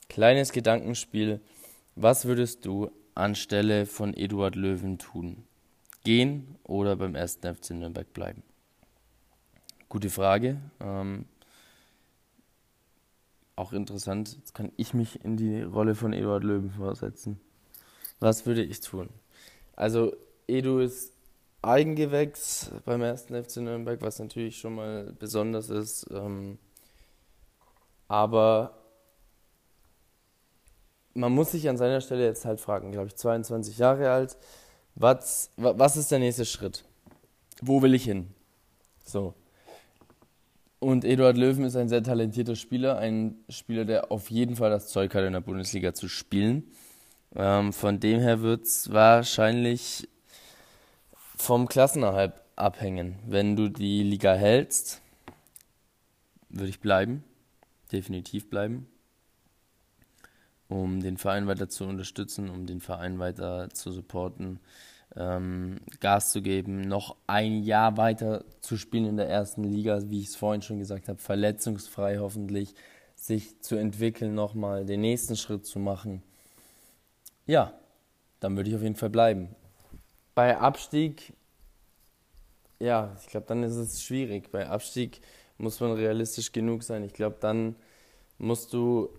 Kleines 0.10 0.52
Gedankenspiel. 0.52 1.40
Was 1.96 2.26
würdest 2.26 2.66
du 2.66 2.92
anstelle 3.16 3.86
von 3.86 4.14
Eduard 4.14 4.58
Löwen 4.58 4.98
tun? 4.98 5.46
Gehen 6.04 6.58
oder 6.66 6.98
beim 6.98 7.16
ersten 7.16 7.56
FC 7.56 7.70
Nürnberg 7.70 8.12
bleiben? 8.12 8.44
Gute 9.88 10.10
Frage. 10.10 10.58
Ähm, 10.82 11.24
auch 13.56 13.72
interessant. 13.72 14.36
Jetzt 14.36 14.54
kann 14.54 14.74
ich 14.76 14.94
mich 14.94 15.24
in 15.24 15.38
die 15.38 15.62
Rolle 15.62 15.96
von 15.96 16.12
Eduard 16.12 16.44
Löwen 16.44 16.72
versetzen. 16.72 17.40
Was 18.20 18.46
würde 18.46 18.64
ich 18.64 18.82
tun? 18.82 19.08
Also, 19.78 20.14
Edu 20.46 20.80
ist 20.80 21.14
Eigengewächs 21.62 22.72
beim 22.86 23.02
ersten 23.02 23.44
FC 23.44 23.58
Nürnberg, 23.58 24.02
was 24.02 24.20
natürlich 24.20 24.58
schon 24.58 24.76
mal 24.76 25.14
besonders 25.20 25.70
ist. 25.70 26.06
Ähm, 26.12 26.60
aber 28.08 28.78
man 31.14 31.32
muss 31.32 31.52
sich 31.52 31.68
an 31.68 31.78
seiner 31.78 32.02
Stelle 32.02 32.26
jetzt 32.26 32.46
halt 32.46 32.62
fragen, 32.62 32.92
glaube 32.92 33.08
ich, 33.08 33.16
22 33.16 33.78
Jahre 33.78 34.12
alt, 34.12 34.38
was, 34.96 35.52
was 35.58 35.98
ist 35.98 36.12
der 36.12 36.20
nächste 36.20 36.46
Schritt? 36.46 36.84
Wo 37.62 37.82
will 37.82 37.94
ich 37.94 38.04
hin? 38.04 38.28
So. 39.04 39.34
Und 40.80 41.06
Eduard 41.06 41.38
Löwen 41.38 41.66
ist 41.66 41.76
ein 41.76 41.90
sehr 41.90 42.04
talentierter 42.04 42.56
Spieler, 42.56 42.98
ein 42.98 43.36
Spieler, 43.50 43.86
der 43.86 44.12
auf 44.12 44.30
jeden 44.30 44.56
Fall 44.56 44.70
das 44.70 44.88
Zeug 44.88 45.14
hat, 45.16 45.24
in 45.24 45.34
der 45.34 45.42
Bundesliga 45.42 45.94
zu 45.94 46.08
spielen. 46.08 46.72
Ähm, 47.36 47.74
von 47.74 48.00
dem 48.00 48.20
her 48.20 48.42
wird 48.42 48.66
es 48.66 48.92
wahrscheinlich 48.92 50.08
vom 51.38 51.68
Klassenerhalt 51.68 52.34
abhängen. 52.56 53.20
Wenn 53.26 53.56
du 53.56 53.70
die 53.70 54.04
Liga 54.04 54.34
hältst, 54.34 55.02
würde 56.50 56.70
ich 56.70 56.80
bleiben, 56.80 57.24
definitiv 57.92 58.50
bleiben, 58.50 58.88
um 60.68 61.02
den 61.02 61.18
Verein 61.18 61.48
weiter 61.48 61.70
zu 61.70 61.86
unterstützen, 61.86 62.50
um 62.50 62.66
den 62.66 62.82
Verein 62.82 63.20
weiter 63.20 63.70
zu 63.70 63.92
supporten, 63.92 64.60
ähm, 65.16 65.80
Gas 66.00 66.32
zu 66.32 66.42
geben, 66.42 66.82
noch 66.82 67.16
ein 67.28 67.64
Jahr 67.64 67.98
weiter 67.98 68.44
zu 68.62 68.78
spielen 68.78 69.06
in 69.06 69.18
der 69.18 69.30
ersten 69.30 69.64
Liga, 69.64 70.02
wie 70.10 70.22
ich 70.22 70.28
es 70.28 70.36
vorhin 70.36 70.62
schon 70.62 70.80
gesagt 70.80 71.08
habe, 71.08 71.20
verletzungsfrei 71.20 72.18
hoffentlich, 72.18 72.74
sich 73.16 73.62
zu 73.62 73.76
entwickeln, 73.76 74.36
nochmal 74.36 74.86
den 74.86 75.02
nächsten 75.02 75.36
Schritt 75.36 75.66
zu 75.66 75.80
machen. 75.80 76.22
Ja, 77.46 77.74
dann 78.40 78.56
würde 78.56 78.70
ich 78.70 78.76
auf 78.76 78.84
jeden 78.84 78.96
Fall 78.96 79.10
bleiben. 79.10 79.56
Bei 80.38 80.56
Abstieg, 80.60 81.34
ja, 82.78 83.18
ich 83.20 83.26
glaube, 83.26 83.48
dann 83.48 83.64
ist 83.64 83.74
es 83.74 84.04
schwierig. 84.04 84.52
Bei 84.52 84.70
Abstieg 84.70 85.20
muss 85.58 85.80
man 85.80 85.94
realistisch 85.94 86.52
genug 86.52 86.84
sein. 86.84 87.04
Ich 87.04 87.14
glaube, 87.14 87.38
dann 87.40 87.76
musst 88.38 88.72
du 88.72 89.10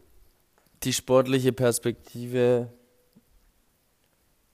die 0.84 0.92
sportliche 0.92 1.52
Perspektive 1.52 2.72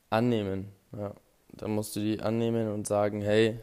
annehmen. 0.09 0.73
Ja. 0.97 1.15
Dann 1.53 1.73
musst 1.73 1.97
du 1.97 2.01
die 2.01 2.21
annehmen 2.21 2.73
und 2.73 2.87
sagen, 2.87 3.21
hey, 3.21 3.61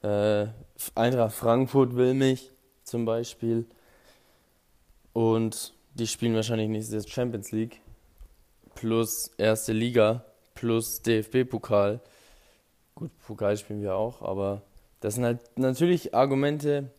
äh, 0.00 0.46
Eintracht 0.94 1.34
Frankfurt 1.34 1.94
will 1.94 2.14
mich 2.14 2.52
zum 2.84 3.04
Beispiel. 3.04 3.66
Und 5.12 5.74
die 5.92 6.06
spielen 6.06 6.34
wahrscheinlich 6.36 6.70
nächstes 6.70 7.06
Champions 7.06 7.52
League 7.52 7.82
plus 8.74 9.30
erste 9.36 9.74
Liga 9.74 10.24
plus 10.54 11.02
DFB-Pokal. 11.02 12.00
Gut, 13.00 13.10
Pokal 13.26 13.56
spielen 13.56 13.80
wir 13.80 13.94
auch, 13.94 14.20
aber 14.20 14.60
das 15.00 15.14
sind 15.14 15.24
halt 15.24 15.40
natürlich 15.56 16.14
Argumente, 16.14 16.90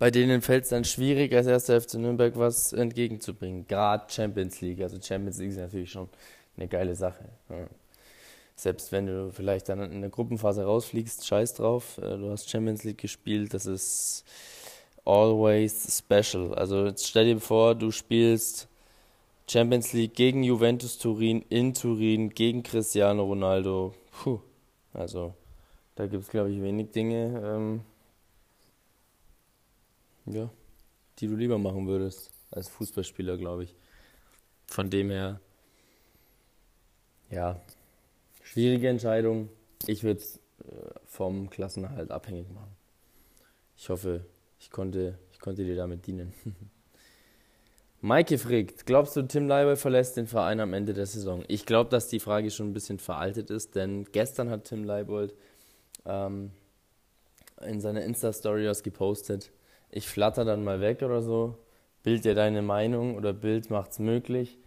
bei 0.00 0.10
denen 0.10 0.42
fällt 0.42 0.64
es 0.64 0.70
dann 0.70 0.84
schwierig, 0.84 1.32
als 1.32 1.46
erster 1.46 1.80
FC 1.80 1.94
Nürnberg 1.94 2.36
was 2.36 2.72
entgegenzubringen. 2.72 3.68
Gerade 3.68 4.12
Champions 4.12 4.60
League. 4.60 4.80
Also 4.80 5.00
Champions 5.00 5.38
League 5.38 5.50
ist 5.50 5.58
natürlich 5.58 5.92
schon 5.92 6.08
eine 6.56 6.66
geile 6.66 6.96
Sache. 6.96 7.28
Ja. 7.50 7.68
Selbst 8.56 8.90
wenn 8.90 9.06
du 9.06 9.30
vielleicht 9.30 9.68
dann 9.68 9.92
in 9.92 10.00
der 10.00 10.10
Gruppenphase 10.10 10.64
rausfliegst, 10.64 11.24
scheiß 11.24 11.54
drauf. 11.54 11.98
Äh, 11.98 12.16
du 12.16 12.32
hast 12.32 12.50
Champions 12.50 12.82
League 12.82 12.98
gespielt, 12.98 13.54
das 13.54 13.66
ist 13.66 14.24
always 15.04 16.02
special. 16.04 16.52
Also 16.56 16.86
jetzt 16.86 17.06
stell 17.06 17.26
dir 17.26 17.38
vor, 17.40 17.76
du 17.76 17.92
spielst 17.92 18.66
Champions 19.48 19.92
League 19.92 20.14
gegen 20.14 20.42
Juventus 20.42 20.98
Turin 20.98 21.44
in 21.48 21.74
Turin 21.74 22.30
gegen 22.30 22.64
Cristiano 22.64 23.22
Ronaldo. 23.22 23.94
Puh. 24.12 24.40
Also 24.92 25.34
da 25.94 26.06
gibt 26.06 26.22
es, 26.22 26.30
glaube 26.30 26.50
ich, 26.50 26.60
wenig 26.62 26.90
Dinge, 26.90 27.40
ähm, 27.44 27.80
ja, 30.26 30.50
die 31.18 31.26
du 31.26 31.36
lieber 31.36 31.58
machen 31.58 31.86
würdest 31.86 32.30
als 32.50 32.68
Fußballspieler, 32.68 33.36
glaube 33.38 33.64
ich. 33.64 33.74
Von 34.66 34.90
dem 34.90 35.10
her, 35.10 35.40
ja, 37.30 37.60
schwierige 38.42 38.88
Entscheidung. 38.88 39.48
Ich 39.86 40.02
würde 40.04 40.20
es 40.20 40.36
äh, 40.36 40.90
vom 41.06 41.50
Klassenerhalt 41.50 42.10
abhängig 42.10 42.50
machen. 42.50 42.76
Ich 43.76 43.88
hoffe, 43.88 44.24
ich 44.60 44.70
konnte, 44.70 45.18
ich 45.32 45.40
konnte 45.40 45.64
dir 45.64 45.76
damit 45.76 46.06
dienen. 46.06 46.32
Maike 48.04 48.36
fragt, 48.36 48.84
glaubst 48.84 49.14
du, 49.16 49.22
Tim 49.22 49.46
Leibold 49.46 49.78
verlässt 49.78 50.16
den 50.16 50.26
Verein 50.26 50.58
am 50.58 50.74
Ende 50.74 50.92
der 50.92 51.06
Saison? 51.06 51.44
Ich 51.46 51.66
glaube, 51.66 51.88
dass 51.88 52.08
die 52.08 52.18
Frage 52.18 52.50
schon 52.50 52.70
ein 52.70 52.72
bisschen 52.72 52.98
veraltet 52.98 53.48
ist, 53.48 53.76
denn 53.76 54.06
gestern 54.10 54.50
hat 54.50 54.64
Tim 54.64 54.82
Leibold 54.82 55.36
ähm, 56.04 56.50
in 57.64 57.80
seiner 57.80 58.02
Insta-Story 58.02 58.66
was 58.66 58.82
gepostet. 58.82 59.52
Ich 59.88 60.08
flatter 60.08 60.44
dann 60.44 60.64
mal 60.64 60.80
weg 60.80 61.02
oder 61.02 61.22
so. 61.22 61.56
Bild 62.02 62.24
dir 62.24 62.34
deine 62.34 62.60
Meinung 62.60 63.14
oder 63.14 63.32
Bild 63.32 63.70
macht's 63.70 64.00
möglich. 64.00 64.58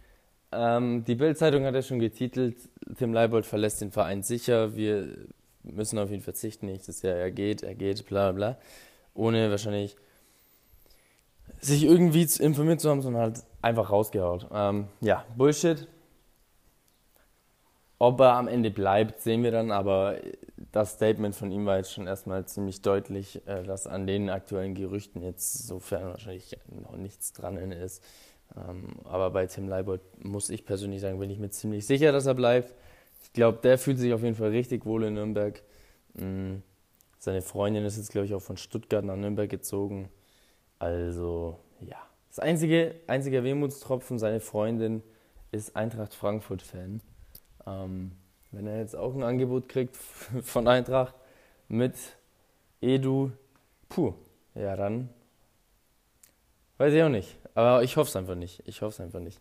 Ähm, 0.50 1.04
die 1.04 1.16
Bild-Zeitung 1.16 1.66
hat 1.66 1.74
ja 1.74 1.82
schon 1.82 1.98
getitelt, 1.98 2.56
Tim 2.96 3.12
Leibold 3.12 3.44
verlässt 3.44 3.82
den 3.82 3.90
Verein 3.90 4.22
sicher, 4.22 4.76
wir 4.76 5.14
müssen 5.62 5.98
auf 5.98 6.10
ihn 6.10 6.22
verzichten, 6.22 6.64
nächstes 6.64 7.02
Jahr 7.02 7.16
er 7.16 7.32
geht, 7.32 7.62
er 7.62 7.74
geht, 7.74 8.06
bla 8.06 8.32
bla. 8.32 8.56
Ohne 9.12 9.50
wahrscheinlich 9.50 9.94
sich 11.60 11.84
irgendwie 11.84 12.28
informiert 12.40 12.80
zu 12.80 12.90
haben, 12.90 13.02
sondern 13.02 13.22
halt 13.22 13.44
einfach 13.62 13.90
rausgehaut. 13.90 14.48
Ähm, 14.52 14.88
ja, 15.00 15.24
Bullshit. 15.36 15.86
Ob 17.98 18.20
er 18.20 18.34
am 18.34 18.46
Ende 18.46 18.70
bleibt, 18.70 19.22
sehen 19.22 19.42
wir 19.42 19.50
dann, 19.50 19.70
aber 19.70 20.16
das 20.70 20.92
Statement 20.92 21.34
von 21.34 21.50
ihm 21.50 21.64
war 21.64 21.78
jetzt 21.78 21.92
schon 21.92 22.06
erstmal 22.06 22.44
ziemlich 22.44 22.82
deutlich, 22.82 23.46
äh, 23.46 23.62
dass 23.62 23.86
an 23.86 24.06
den 24.06 24.28
aktuellen 24.28 24.74
Gerüchten 24.74 25.22
jetzt 25.22 25.66
sofern 25.66 26.04
wahrscheinlich 26.10 26.58
noch 26.68 26.96
nichts 26.96 27.32
dran 27.32 27.56
ist. 27.72 28.02
Ähm, 28.54 28.96
aber 29.04 29.30
bei 29.30 29.46
Tim 29.46 29.68
Leibold 29.68 30.02
muss 30.22 30.50
ich 30.50 30.66
persönlich 30.66 31.00
sagen, 31.00 31.18
bin 31.18 31.30
ich 31.30 31.38
mir 31.38 31.50
ziemlich 31.50 31.86
sicher, 31.86 32.12
dass 32.12 32.26
er 32.26 32.34
bleibt. 32.34 32.74
Ich 33.22 33.32
glaube, 33.32 33.58
der 33.62 33.78
fühlt 33.78 33.98
sich 33.98 34.12
auf 34.12 34.22
jeden 34.22 34.36
Fall 34.36 34.50
richtig 34.50 34.84
wohl 34.84 35.04
in 35.04 35.14
Nürnberg. 35.14 35.62
Mm, 36.14 36.56
seine 37.18 37.42
Freundin 37.42 37.84
ist 37.84 37.96
jetzt, 37.96 38.10
glaube 38.10 38.26
ich, 38.26 38.34
auch 38.34 38.42
von 38.42 38.56
Stuttgart 38.56 39.04
nach 39.04 39.16
Nürnberg 39.16 39.48
gezogen. 39.48 40.10
Also, 40.78 41.58
ja. 41.80 41.96
Das 42.28 42.38
einzige, 42.38 42.94
einzige 43.06 43.42
Wehmutstropfen, 43.44 44.18
seine 44.18 44.40
Freundin 44.40 45.02
ist 45.52 45.74
Eintracht 45.74 46.14
Frankfurt-Fan. 46.14 47.00
Ähm, 47.66 48.12
wenn 48.52 48.66
er 48.66 48.78
jetzt 48.78 48.94
auch 48.94 49.14
ein 49.14 49.22
Angebot 49.22 49.68
kriegt 49.68 49.96
von 50.42 50.68
Eintracht 50.68 51.14
mit 51.68 51.94
Edu, 52.80 53.30
puh, 53.88 54.14
ja 54.54 54.76
dann 54.76 55.08
weiß 56.78 56.92
ich 56.92 57.02
auch 57.02 57.08
nicht. 57.08 57.36
Aber 57.54 57.82
ich 57.82 57.96
hoffe 57.96 58.08
es 58.08 58.16
einfach 58.16 58.34
nicht. 58.34 58.62
Ich 58.66 58.82
hoffe 58.82 58.90
es 58.90 59.00
einfach 59.00 59.20
nicht. 59.20 59.40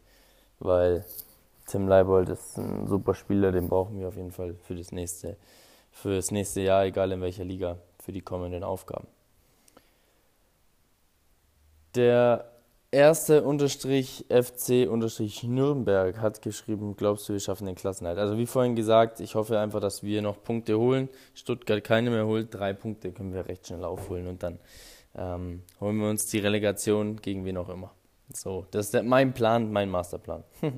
Weil 0.60 1.04
Tim 1.68 1.88
Leibold 1.88 2.30
ist 2.30 2.58
ein 2.58 2.88
super 2.88 3.13
Spieler, 3.13 3.51
den 3.51 3.68
brauchen 3.68 4.00
wir 4.00 4.08
auf 4.08 4.15
jeden 4.15 4.32
Fall 4.32 4.56
für 4.56 4.75
das 4.75 4.92
nächste, 4.92 5.36
für 5.92 6.15
das 6.15 6.32
nächste 6.32 6.62
Jahr, 6.62 6.86
egal 6.86 7.12
in 7.12 7.22
welcher 7.22 7.44
Liga, 7.44 7.77
für 8.00 8.12
die 8.12 8.22
kommenden 8.22 8.63
Aufgaben. 8.63 9.08
Der 11.96 12.52
erste 12.92 13.44
Unterstrich 13.44 14.25
FC 14.30 14.90
Unterstrich 14.90 15.44
Nürnberg 15.44 16.20
hat 16.20 16.42
geschrieben, 16.42 16.96
glaubst 16.98 17.30
du, 17.30 17.34
wir 17.34 17.40
schaffen 17.40 17.68
den 17.68 17.75
Klassenhalt? 17.75 18.18
Also 18.18 18.38
wie 18.38 18.46
vorhin 18.46 18.75
gesagt, 18.75 19.22
ich 19.22 19.36
hoffe 19.36 19.60
einfach, 19.60 19.80
dass 19.80 20.04
wir 20.04 20.22
noch 20.22 20.44
Punkte 20.44 20.78
holen. 20.78 21.08
Stuttgart 21.34 21.84
keine 21.84 22.10
mehr 22.10 22.25
holt, 22.25 22.54
drei 22.54 22.74
Punkte 22.74 23.14
können 23.14 23.34
wir 23.34 23.48
recht 23.48 23.68
schnell 23.68 23.86
aufholen 23.86 24.28
und 24.28 24.44
dann 24.44 24.60
ähm, 25.16 25.64
holen 25.80 25.98
wir 25.98 26.10
uns 26.10 26.25
die 26.25 26.40
Relegation 26.40 27.22
gegen 27.22 27.46
wen 27.46 27.58
auch 27.58 27.70
immer. 27.70 27.94
So, 28.34 28.66
das 28.72 28.94
ist 28.94 29.04
mein 29.04 29.34
Plan, 29.34 29.72
mein 29.72 29.90
Masterplan. 29.90 30.44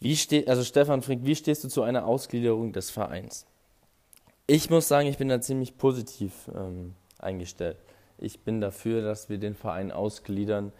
wie 0.00 0.16
steht, 0.16 0.48
also 0.48 0.64
Stefan 0.64 1.00
fragt, 1.00 1.24
wie 1.24 1.36
stehst 1.36 1.64
du 1.64 1.68
zu 1.68 1.82
einer 1.82 2.04
Ausgliederung 2.04 2.72
des 2.72 2.90
Vereins? 2.90 3.46
Ich 4.46 4.68
muss 4.68 4.88
sagen, 4.88 5.08
ich 5.08 5.16
bin 5.16 5.28
da 5.28 5.40
ziemlich 5.40 5.78
positiv 5.78 6.50
ähm, 6.54 6.94
eingestellt. 7.18 7.78
Ich 8.18 8.40
bin 8.40 8.60
dafür, 8.60 9.02
dass 9.02 9.28
wir 9.28 9.38
den 9.38 9.54
Verein 9.54 9.90
ausgliedern, 9.92 10.72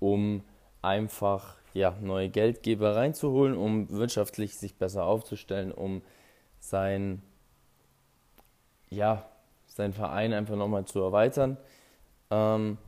um 0.00 0.42
einfach 0.82 1.56
ja, 1.74 1.96
neue 2.00 2.28
Geldgeber 2.28 2.96
reinzuholen, 2.96 3.56
um 3.56 3.88
wirtschaftlich 3.90 4.56
sich 4.56 4.76
besser 4.76 5.04
aufzustellen, 5.04 5.72
um 5.72 6.02
sein, 6.58 7.22
ja, 8.90 9.26
seinen 9.66 9.92
Verein 9.92 10.32
einfach 10.32 10.56
nochmal 10.56 10.84
zu 10.84 11.00
erweitern. 11.00 11.56
Ähm, 12.30 12.78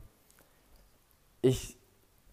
ich 1.41 1.77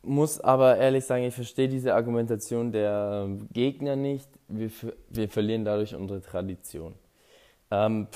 muss 0.02 0.40
aber 0.40 0.76
ehrlich 0.76 1.04
sagen, 1.04 1.24
ich 1.24 1.34
verstehe 1.34 1.68
diese 1.68 1.94
Argumentation 1.94 2.72
der 2.72 3.28
Gegner 3.52 3.96
nicht. 3.96 4.28
Wir, 4.48 4.70
wir 5.08 5.28
verlieren 5.28 5.64
dadurch 5.64 5.94
unsere 5.94 6.20
Tradition. 6.20 6.94
Ähm, 7.70 8.08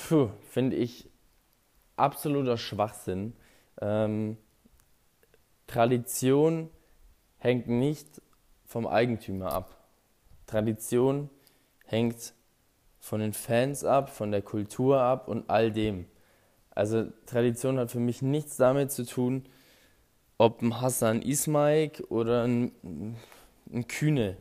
Finde 0.50 0.76
ich 0.76 1.08
absoluter 1.96 2.58
Schwachsinn. 2.58 3.32
Ähm, 3.80 4.36
Tradition 5.66 6.70
hängt 7.38 7.68
nicht 7.68 8.22
vom 8.64 8.86
Eigentümer 8.86 9.52
ab. 9.52 9.76
Tradition 10.46 11.30
hängt 11.84 12.34
von 12.98 13.20
den 13.20 13.32
Fans 13.32 13.84
ab, 13.84 14.10
von 14.10 14.30
der 14.30 14.42
Kultur 14.42 15.00
ab 15.00 15.28
und 15.28 15.48
all 15.48 15.70
dem. 15.70 16.06
Also 16.70 17.06
Tradition 17.26 17.78
hat 17.78 17.90
für 17.90 18.00
mich 18.00 18.22
nichts 18.22 18.56
damit 18.56 18.92
zu 18.92 19.04
tun, 19.04 19.44
ob 20.38 20.60
ein 20.60 20.80
Hassan 20.80 21.22
Ismaik 21.22 22.04
oder 22.10 22.44
ein, 22.44 23.16
ein 23.72 23.88
Kühne 23.88 24.36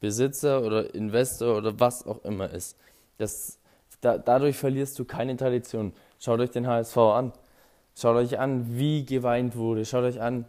Besitzer 0.00 0.62
oder 0.62 0.94
Investor 0.94 1.56
oder 1.56 1.80
was 1.80 2.06
auch 2.06 2.24
immer 2.24 2.50
ist. 2.50 2.76
Das, 3.16 3.58
da, 4.00 4.18
dadurch 4.18 4.56
verlierst 4.56 4.98
du 4.98 5.04
keine 5.04 5.36
Tradition. 5.36 5.92
Schaut 6.18 6.40
euch 6.40 6.50
den 6.50 6.66
HSV 6.66 6.96
an. 6.98 7.32
Schaut 7.96 8.16
euch 8.16 8.38
an, 8.38 8.76
wie 8.76 9.04
geweint 9.04 9.56
wurde. 9.56 9.84
Schaut 9.84 10.04
euch 10.04 10.20
an, 10.20 10.46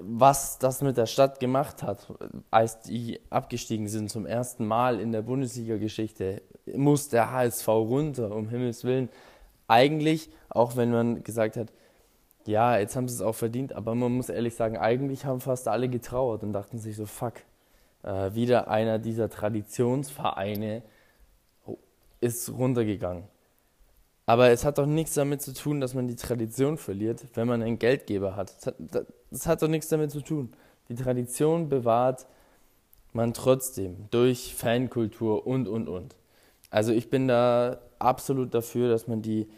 was 0.00 0.58
das 0.58 0.82
mit 0.82 0.96
der 0.96 1.06
Stadt 1.06 1.40
gemacht 1.40 1.82
hat, 1.82 2.12
als 2.50 2.80
die 2.80 3.20
abgestiegen 3.30 3.88
sind 3.88 4.10
zum 4.10 4.26
ersten 4.26 4.66
Mal 4.66 4.98
in 4.98 5.12
der 5.12 5.22
Bundesliga-Geschichte, 5.22 6.42
muss 6.74 7.08
der 7.08 7.30
HSV 7.30 7.68
runter, 7.68 8.34
um 8.34 8.48
Himmels 8.48 8.84
Willen. 8.84 9.08
Eigentlich, 9.68 10.30
auch 10.48 10.76
wenn 10.76 10.90
man 10.90 11.22
gesagt 11.22 11.56
hat, 11.56 11.72
ja, 12.46 12.78
jetzt 12.78 12.96
haben 12.96 13.08
sie 13.08 13.14
es 13.14 13.22
auch 13.22 13.34
verdient, 13.34 13.72
aber 13.72 13.94
man 13.94 14.12
muss 14.12 14.28
ehrlich 14.28 14.54
sagen, 14.54 14.76
eigentlich 14.76 15.24
haben 15.24 15.40
fast 15.40 15.68
alle 15.68 15.88
getrauert 15.88 16.42
und 16.42 16.52
dachten 16.52 16.78
sich 16.78 16.96
so, 16.96 17.06
fuck, 17.06 17.34
äh, 18.02 18.34
wieder 18.34 18.68
einer 18.68 18.98
dieser 18.98 19.30
Traditionsvereine 19.30 20.82
ist 22.20 22.50
runtergegangen. 22.50 23.24
Aber 24.26 24.50
es 24.50 24.64
hat 24.64 24.78
doch 24.78 24.86
nichts 24.86 25.14
damit 25.14 25.42
zu 25.42 25.52
tun, 25.52 25.80
dass 25.80 25.94
man 25.94 26.08
die 26.08 26.16
Tradition 26.16 26.78
verliert, 26.78 27.26
wenn 27.34 27.46
man 27.46 27.62
einen 27.62 27.78
Geldgeber 27.78 28.36
hat. 28.36 28.54
Das 28.56 28.66
hat, 28.66 29.06
das 29.30 29.46
hat 29.46 29.62
doch 29.62 29.68
nichts 29.68 29.88
damit 29.88 30.10
zu 30.10 30.22
tun. 30.22 30.52
Die 30.88 30.94
Tradition 30.94 31.68
bewahrt 31.68 32.26
man 33.12 33.34
trotzdem 33.34 34.08
durch 34.10 34.54
Fankultur 34.54 35.46
und, 35.46 35.68
und, 35.68 35.88
und. 35.88 36.16
Also 36.70 36.92
ich 36.92 37.10
bin 37.10 37.28
da 37.28 37.78
absolut 37.98 38.54
dafür, 38.54 38.88
dass 38.88 39.06
man 39.06 39.22
die, 39.22 39.48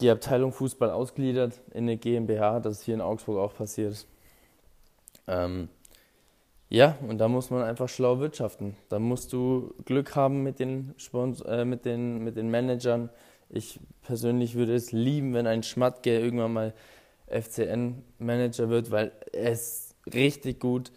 die 0.00 0.10
Abteilung 0.10 0.52
Fußball 0.52 0.90
ausgliedert 0.90 1.60
in 1.70 1.84
eine 1.84 1.96
GmbH, 1.96 2.60
das 2.60 2.78
ist 2.78 2.82
hier 2.84 2.94
in 2.94 3.00
Augsburg 3.00 3.38
auch 3.38 3.54
passiert. 3.54 4.06
Ähm, 5.26 5.68
ja, 6.68 6.98
und 7.08 7.18
da 7.18 7.28
muss 7.28 7.50
man 7.50 7.62
einfach 7.62 7.88
schlau 7.88 8.18
wirtschaften. 8.18 8.76
Da 8.88 8.98
musst 8.98 9.32
du 9.32 9.74
Glück 9.84 10.16
haben 10.16 10.42
mit 10.42 10.58
den, 10.58 10.94
Spons 10.96 11.40
äh, 11.42 11.64
mit 11.64 11.84
den, 11.84 12.24
mit 12.24 12.36
den 12.36 12.50
Managern, 12.50 13.08
ich 13.48 13.80
persönlich 14.02 14.54
würde 14.54 14.74
es 14.74 14.92
lieben, 14.92 15.34
wenn 15.34 15.46
ein 15.46 15.62
Schmatke 15.62 16.18
irgendwann 16.18 16.52
mal 16.52 16.74
FCN-Manager 17.28 18.68
wird, 18.68 18.90
weil 18.90 19.12
er 19.32 19.52
ist 19.52 19.94
richtig 20.12 20.60
gut. 20.60 20.92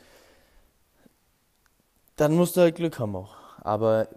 Dann 2.16 2.36
musst 2.36 2.58
du 2.58 2.62
halt 2.62 2.76
Glück 2.76 3.00
haben 3.00 3.16
auch. 3.16 3.36
Aber 3.62 4.10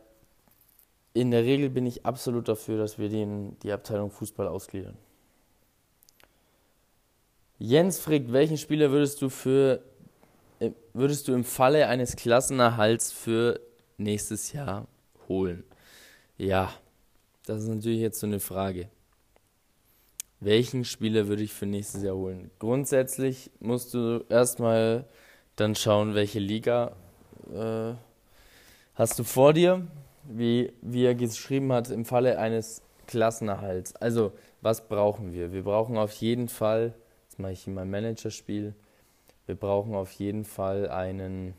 in 1.14 1.30
der 1.30 1.44
Regel 1.44 1.70
bin 1.70 1.86
ich 1.86 2.04
absolut 2.06 2.48
dafür, 2.48 2.78
dass 2.78 2.98
wir 2.98 3.08
den, 3.08 3.58
die 3.60 3.72
Abteilung 3.72 4.10
Fußball 4.10 4.48
ausgliedern. 4.48 4.96
Jens 7.58 7.98
fragt, 7.98 8.32
welchen 8.32 8.58
Spieler 8.58 8.90
würdest 8.90 9.22
du 9.22 9.28
für 9.28 9.82
äh, 10.58 10.72
würdest 10.94 11.28
du 11.28 11.32
im 11.32 11.44
Falle 11.44 11.86
eines 11.86 12.16
Klassenerhalts 12.16 13.12
für 13.12 13.60
nächstes 13.98 14.52
Jahr 14.52 14.86
holen? 15.28 15.64
Ja, 16.38 16.72
das 17.46 17.62
ist 17.62 17.68
natürlich 17.68 18.00
jetzt 18.00 18.20
so 18.20 18.26
eine 18.26 18.40
Frage. 18.40 18.88
Welchen 20.40 20.84
Spieler 20.84 21.28
würde 21.28 21.42
ich 21.42 21.52
für 21.52 21.66
nächstes 21.66 22.02
Jahr 22.02 22.16
holen? 22.16 22.50
Grundsätzlich 22.58 23.50
musst 23.60 23.94
du 23.94 24.24
erstmal 24.28 25.04
dann 25.56 25.74
schauen, 25.74 26.14
welche 26.14 26.40
Liga 26.40 26.96
äh, 27.52 27.94
hast 28.94 29.18
du 29.18 29.24
vor 29.24 29.52
dir, 29.52 29.86
wie, 30.24 30.72
wie 30.82 31.04
er 31.04 31.14
geschrieben 31.14 31.72
hat, 31.72 31.90
im 31.90 32.04
Falle 32.04 32.38
eines 32.38 32.82
Klassenerhalts. 33.06 33.94
Also, 33.96 34.32
was 34.60 34.88
brauchen 34.88 35.32
wir? 35.32 35.52
Wir 35.52 35.62
brauchen 35.62 35.96
auf 35.96 36.12
jeden 36.14 36.48
Fall, 36.48 36.94
jetzt 37.24 37.38
mache 37.38 37.52
ich 37.52 37.64
hier 37.64 37.74
mein 37.74 37.90
Managerspiel, 37.90 38.74
wir 39.46 39.54
brauchen 39.56 39.94
auf 39.94 40.12
jeden 40.12 40.44
Fall 40.44 40.88
einen, 40.88 41.54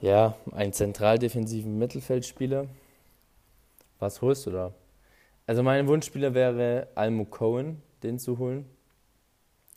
ja, 0.00 0.34
einen 0.52 0.72
zentraldefensiven 0.72 1.78
Mittelfeldspieler 1.78 2.66
was 4.04 4.20
holst 4.20 4.44
du 4.46 4.50
da? 4.50 4.74
Also 5.46 5.62
mein 5.62 5.88
Wunschspieler 5.88 6.34
wäre 6.34 6.88
Almo 6.94 7.24
Cohen, 7.24 7.82
den 8.02 8.18
zu 8.18 8.38
holen. 8.38 8.66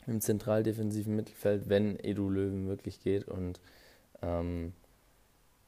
Im 0.06 0.20
zentraldefensiven 0.22 1.16
Mittelfeld, 1.16 1.70
wenn 1.70 1.98
Edu 2.00 2.30
Löwen 2.30 2.68
wirklich 2.68 3.00
geht 3.02 3.26
und, 3.28 3.60
ähm, 4.22 4.74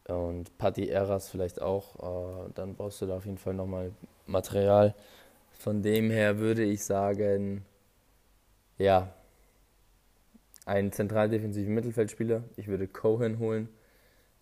und 0.07 0.57
Patti 0.57 0.89
Eras 0.89 1.29
vielleicht 1.29 1.61
auch, 1.61 2.47
äh, 2.47 2.49
dann 2.53 2.75
brauchst 2.75 3.01
du 3.01 3.05
da 3.05 3.17
auf 3.17 3.25
jeden 3.25 3.37
Fall 3.37 3.53
nochmal 3.53 3.91
Material. 4.27 4.93
Von 5.51 5.81
dem 5.81 6.09
her 6.09 6.39
würde 6.39 6.63
ich 6.63 6.83
sagen, 6.83 7.65
ja, 8.77 9.13
einen 10.65 10.91
zentraldefensiven 10.91 11.73
Mittelfeldspieler. 11.73 12.43
Ich 12.57 12.67
würde 12.67 12.87
Cohen 12.87 13.39
holen 13.39 13.69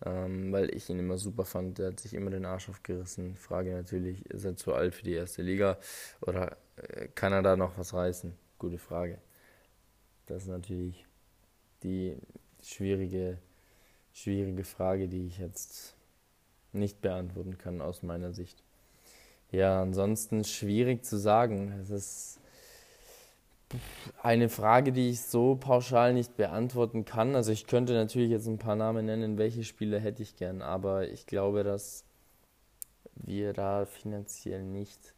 ähm, 0.04 0.52
weil 0.52 0.74
ich 0.74 0.88
ihn 0.88 0.98
immer 0.98 1.18
super 1.18 1.44
fand. 1.44 1.78
Der 1.78 1.88
hat 1.88 2.00
sich 2.00 2.14
immer 2.14 2.30
den 2.30 2.44
Arsch 2.44 2.68
aufgerissen. 2.68 3.36
Frage 3.36 3.72
natürlich, 3.72 4.26
ist 4.26 4.44
er 4.44 4.56
zu 4.56 4.74
alt 4.74 4.94
für 4.94 5.04
die 5.04 5.14
erste 5.14 5.42
Liga 5.42 5.78
oder 6.20 6.56
äh, 6.76 7.08
kann 7.14 7.32
er 7.32 7.42
da 7.42 7.56
noch 7.56 7.76
was 7.78 7.94
reißen? 7.94 8.34
Gute 8.58 8.78
Frage. 8.78 9.18
Das 10.26 10.42
ist 10.42 10.48
natürlich 10.48 11.06
die 11.82 12.16
schwierige, 12.62 13.38
schwierige 14.12 14.64
Frage, 14.64 15.08
die 15.08 15.26
ich 15.26 15.38
jetzt 15.38 15.94
nicht 16.72 17.00
beantworten 17.00 17.56
kann 17.58 17.80
aus 17.80 18.02
meiner 18.02 18.32
Sicht. 18.32 18.62
Ja, 19.50 19.80
ansonsten 19.80 20.44
schwierig 20.44 21.04
zu 21.04 21.16
sagen. 21.18 21.72
Es 21.80 21.90
ist 21.90 22.37
eine 24.22 24.48
Frage, 24.48 24.92
die 24.92 25.10
ich 25.10 25.22
so 25.22 25.56
pauschal 25.56 26.14
nicht 26.14 26.36
beantworten 26.36 27.04
kann. 27.04 27.34
Also 27.34 27.52
ich 27.52 27.66
könnte 27.66 27.92
natürlich 27.92 28.30
jetzt 28.30 28.46
ein 28.46 28.58
paar 28.58 28.76
Namen 28.76 29.06
nennen, 29.06 29.38
welche 29.38 29.64
Spiele 29.64 29.98
hätte 30.00 30.22
ich 30.22 30.36
gern, 30.36 30.62
aber 30.62 31.08
ich 31.08 31.26
glaube, 31.26 31.64
dass 31.64 32.04
wir 33.14 33.52
da 33.52 33.84
finanziell 33.84 34.62
nicht 34.62 35.14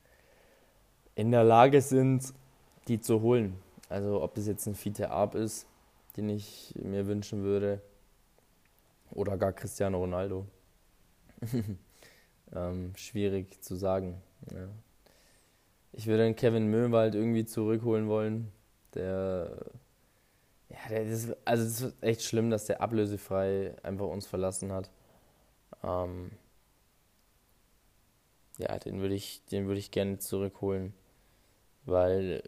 in 1.14 1.30
der 1.30 1.44
Lage 1.44 1.80
sind, 1.80 2.32
die 2.88 3.00
zu 3.00 3.20
holen. 3.20 3.56
Also 3.88 4.22
ob 4.22 4.36
es 4.36 4.46
jetzt 4.46 4.66
ein 4.66 4.74
Fiete 4.74 5.10
Arp 5.10 5.34
ist, 5.34 5.66
den 6.16 6.28
ich 6.28 6.74
mir 6.82 7.06
wünschen 7.06 7.42
würde, 7.42 7.80
oder 9.10 9.36
gar 9.36 9.52
Cristiano 9.52 9.98
Ronaldo. 9.98 10.46
ähm, 12.52 12.92
schwierig 12.96 13.62
zu 13.62 13.74
sagen. 13.74 14.22
Ja. 14.52 14.68
Ich 15.92 16.07
würde 16.07 16.24
den 16.24 16.37
Kevin 16.37 16.68
Möwald 16.68 17.14
irgendwie 17.14 17.44
zurückholen 17.44 18.09
wollen. 18.09 18.53
Der, 18.94 19.66
ja, 20.68 20.79
der 20.88 21.03
ist, 21.05 21.37
also 21.44 21.64
es 21.64 21.81
ist 21.81 22.03
echt 22.03 22.22
schlimm, 22.22 22.50
dass 22.50 22.66
der 22.66 22.81
ablösefrei 22.81 23.74
einfach 23.83 24.07
uns 24.07 24.26
verlassen 24.26 24.72
hat. 24.72 24.90
Ähm, 25.83 26.31
ja, 28.59 28.79
den 28.79 29.00
würde 29.00 29.14
ich, 29.14 29.44
den 29.46 29.66
würde 29.66 29.81
ich 29.81 29.90
gerne 29.90 30.18
zurückholen, 30.18 30.94
weil 31.85 32.42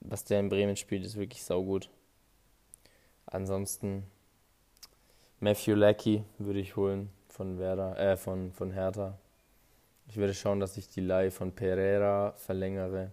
was 0.00 0.24
der 0.24 0.40
in 0.40 0.48
Bremen 0.48 0.76
spielt, 0.76 1.04
ist 1.04 1.16
wirklich 1.16 1.42
saugut. 1.44 1.90
Ansonsten 3.26 4.04
Matthew 5.40 5.74
Leckie 5.74 6.24
würde 6.38 6.60
ich 6.60 6.76
holen 6.76 7.10
von 7.28 7.58
Werder, 7.58 7.98
äh, 7.98 8.16
von, 8.16 8.52
von 8.52 8.70
Hertha. 8.70 9.18
Ich 10.08 10.16
werde 10.16 10.34
schauen, 10.34 10.60
dass 10.60 10.76
ich 10.76 10.88
die 10.88 11.00
Leih 11.00 11.30
von 11.30 11.52
Pereira 11.52 12.32
verlängere, 12.32 13.10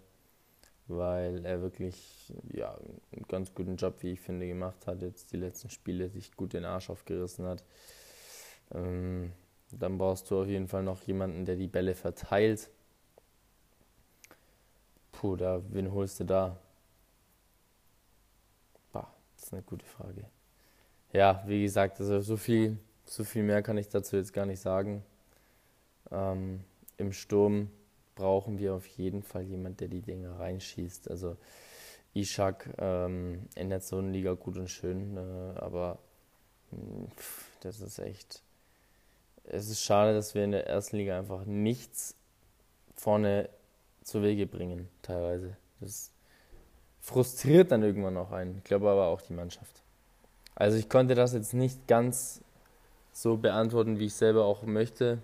weil 0.87 1.45
er 1.45 1.61
wirklich 1.61 2.33
ja, 2.53 2.75
einen 3.11 3.25
ganz 3.27 3.53
guten 3.55 3.77
Job, 3.77 3.95
wie 4.03 4.11
ich 4.13 4.21
finde, 4.21 4.47
gemacht 4.47 4.87
hat. 4.87 5.01
Jetzt 5.01 5.31
die 5.33 5.37
letzten 5.37 5.69
Spiele 5.69 6.09
sich 6.09 6.35
gut 6.35 6.53
den 6.53 6.65
Arsch 6.65 6.89
aufgerissen 6.89 7.45
hat. 7.45 7.63
Ähm, 8.73 9.31
dann 9.71 9.97
brauchst 9.97 10.29
du 10.31 10.41
auf 10.41 10.47
jeden 10.47 10.67
Fall 10.67 10.83
noch 10.83 11.01
jemanden, 11.03 11.45
der 11.45 11.55
die 11.55 11.67
Bälle 11.67 11.95
verteilt. 11.95 12.69
Puh, 15.13 15.37
da, 15.37 15.61
wen 15.69 15.91
holst 15.93 16.19
du 16.19 16.25
da? 16.25 16.57
Bah, 18.93 19.13
das 19.35 19.45
ist 19.45 19.53
eine 19.53 19.61
gute 19.63 19.85
Frage. 19.85 20.25
Ja, 21.13 21.43
wie 21.47 21.63
gesagt, 21.63 21.99
also 21.99 22.21
so 22.21 22.37
viel, 22.37 22.77
so 23.05 23.23
viel 23.23 23.43
mehr 23.43 23.63
kann 23.63 23.77
ich 23.77 23.89
dazu 23.89 24.17
jetzt 24.17 24.33
gar 24.33 24.45
nicht 24.45 24.61
sagen. 24.61 25.03
Ähm, 26.11 26.63
im 27.01 27.11
Sturm 27.11 27.69
brauchen 28.15 28.59
wir 28.59 28.73
auf 28.75 28.85
jeden 28.85 29.23
Fall 29.23 29.43
jemand, 29.43 29.81
der 29.81 29.87
die 29.87 30.01
Dinge 30.01 30.39
reinschießt. 30.39 31.09
Also 31.09 31.37
Ishak 32.13 32.69
ähm, 32.77 33.47
in 33.55 33.69
der 33.69 33.81
Zonenliga 33.81 34.33
gut 34.33 34.57
und 34.57 34.69
schön, 34.69 35.17
äh, 35.17 35.59
aber 35.59 35.99
hm, 36.71 37.07
das 37.61 37.81
ist 37.81 37.99
echt. 37.99 38.41
Es 39.43 39.69
ist 39.69 39.81
schade, 39.81 40.13
dass 40.13 40.35
wir 40.35 40.43
in 40.43 40.51
der 40.51 40.67
ersten 40.67 40.97
Liga 40.97 41.17
einfach 41.17 41.45
nichts 41.45 42.15
vorne 42.95 43.49
zu 44.03 44.21
Wege 44.21 44.45
bringen, 44.45 44.87
teilweise. 45.01 45.57
Das 45.79 46.11
frustriert 46.99 47.71
dann 47.71 47.81
irgendwann 47.81 48.17
auch 48.17 48.31
einen. 48.31 48.57
Ich 48.57 48.63
glaube 48.63 48.89
aber 48.89 49.07
auch 49.07 49.21
die 49.21 49.33
Mannschaft. 49.33 49.81
Also 50.53 50.77
ich 50.77 50.89
konnte 50.89 51.15
das 51.15 51.33
jetzt 51.33 51.53
nicht 51.53 51.87
ganz 51.87 52.41
so 53.13 53.37
beantworten, 53.37 53.99
wie 53.99 54.05
ich 54.05 54.13
selber 54.13 54.45
auch 54.45 54.63
möchte. 54.63 55.19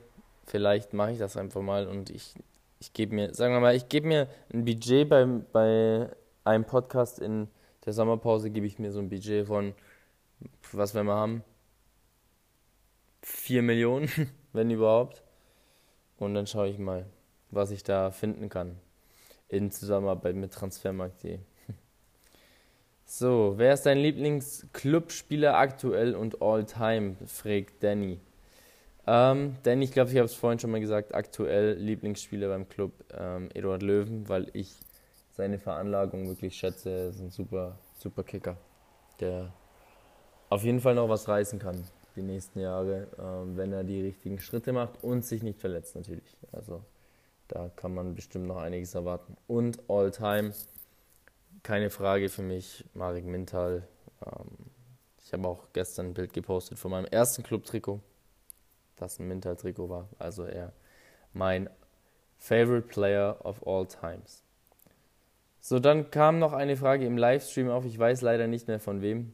Vielleicht 0.48 0.94
mache 0.94 1.12
ich 1.12 1.18
das 1.20 1.36
einfach 1.36 1.62
mal 1.62 1.88
und 1.88 2.10
ich, 2.10 2.34
ich 2.80 2.94
gebe 2.94 3.14
mir, 3.14 3.34
sagen 3.34 3.54
wir 3.54 3.60
mal, 3.60 3.76
ich 3.76 3.90
gebe 3.90 4.08
mir 4.08 4.28
ein 4.54 4.64
Budget 4.64 5.08
bei, 5.10 5.26
bei 5.26 6.10
einem 6.46 6.64
Podcast 6.64 7.20
in 7.20 7.50
der 7.86 7.92
Sommerpause, 7.92 8.50
gebe 8.50 8.66
ich 8.66 8.80
mir 8.80 8.94
so 8.94 9.00
ein 9.00 9.10
Budget 9.10 9.46
von, 9.46 9.74
was 10.72 10.96
wir 10.96 11.04
haben? 11.06 11.44
4 13.24 13.62
Millionen, 13.62 14.10
wenn 14.54 14.72
überhaupt. 14.72 15.22
Und 16.18 16.34
dann 16.34 16.48
schaue 16.48 16.70
ich 16.70 16.80
mal, 16.80 17.06
was 17.52 17.72
ich 17.72 17.84
da 17.84 18.12
finden 18.12 18.48
kann 18.50 18.80
in 19.50 19.70
Zusammenarbeit 19.70 20.36
mit 20.36 20.54
Transfermarkt.de. 20.54 21.40
So, 23.10 23.54
wer 23.56 23.74
ist 23.74 23.86
dein 23.86 24.00
Lieblingsclubspieler 24.00 25.56
aktuell 25.56 26.14
und 26.14 26.42
all 26.42 26.66
time? 26.66 27.16
fragt 27.26 27.82
Danny. 27.82 28.20
Ähm, 29.08 29.56
Danny, 29.64 29.86
ich 29.86 29.92
glaube, 29.92 30.12
ich 30.12 30.18
habe 30.18 30.26
es 30.26 30.34
vorhin 30.34 30.60
schon 30.60 30.72
mal 30.72 30.82
gesagt, 30.82 31.16
aktuell 31.16 31.74
Lieblingsspieler 31.76 32.50
beim 32.50 32.68
Club 32.68 32.92
ähm, 33.18 33.50
Eduard 33.54 33.82
Löwen, 33.82 34.28
weil 34.28 34.50
ich 34.54 34.76
seine 35.32 35.60
Veranlagung 35.60 36.28
wirklich 36.28 36.56
schätze. 36.56 36.90
Er 36.90 37.10
ist 37.10 37.20
ein 37.22 37.32
super, 37.32 37.80
super 37.98 38.24
Kicker, 38.24 38.58
der 39.20 39.54
auf 40.50 40.64
jeden 40.64 40.82
Fall 40.82 40.96
noch 40.96 41.10
was 41.10 41.28
reißen 41.28 41.60
kann 41.60 41.84
die 42.18 42.24
nächsten 42.24 42.60
Jahre, 42.60 43.08
ähm, 43.20 43.56
wenn 43.56 43.72
er 43.72 43.84
die 43.84 44.02
richtigen 44.02 44.40
Schritte 44.40 44.74
macht 44.74 45.04
und 45.04 45.24
sich 45.24 45.44
nicht 45.44 45.60
verletzt 45.62 45.96
natürlich. 45.96 46.36
Also 46.52 46.84
da 47.48 47.70
kann 47.76 47.94
man 47.94 48.16
bestimmt 48.16 48.48
noch 48.48 48.58
einiges 48.58 48.96
erwarten. 48.96 49.38
Und 49.48 49.80
all 49.88 50.12
time 50.12 50.52
keine 51.64 51.90
Frage 51.90 52.30
für 52.30 52.42
mich, 52.42 52.86
Marek 52.94 53.26
Mintal. 53.26 53.88
Ähm, 54.26 54.72
ich 55.24 55.32
habe 55.34 55.48
auch 55.48 55.68
gestern 55.74 56.08
ein 56.08 56.14
Bild 56.14 56.34
gepostet 56.34 56.80
von 56.80 56.92
meinem 56.92 57.06
ersten 57.06 57.44
Club-Trikot, 57.44 58.00
das 58.98 59.20
ein 59.20 59.28
Mintal-Trikot 59.28 59.90
war. 59.90 60.10
Also 60.20 60.44
er 60.44 60.74
mein 61.34 61.70
Favorite 62.38 62.88
Player 62.88 63.38
of 63.44 63.66
all 63.66 63.86
times. 63.88 64.44
So, 65.60 65.80
dann 65.80 66.12
kam 66.12 66.40
noch 66.40 66.54
eine 66.54 66.78
Frage 66.78 67.06
im 67.06 67.18
Livestream 67.18 67.70
auf. 67.70 67.86
Ich 67.86 67.98
weiß 67.98 68.22
leider 68.22 68.48
nicht 68.48 68.68
mehr 68.68 68.80
von 68.80 69.02
wem. 69.02 69.34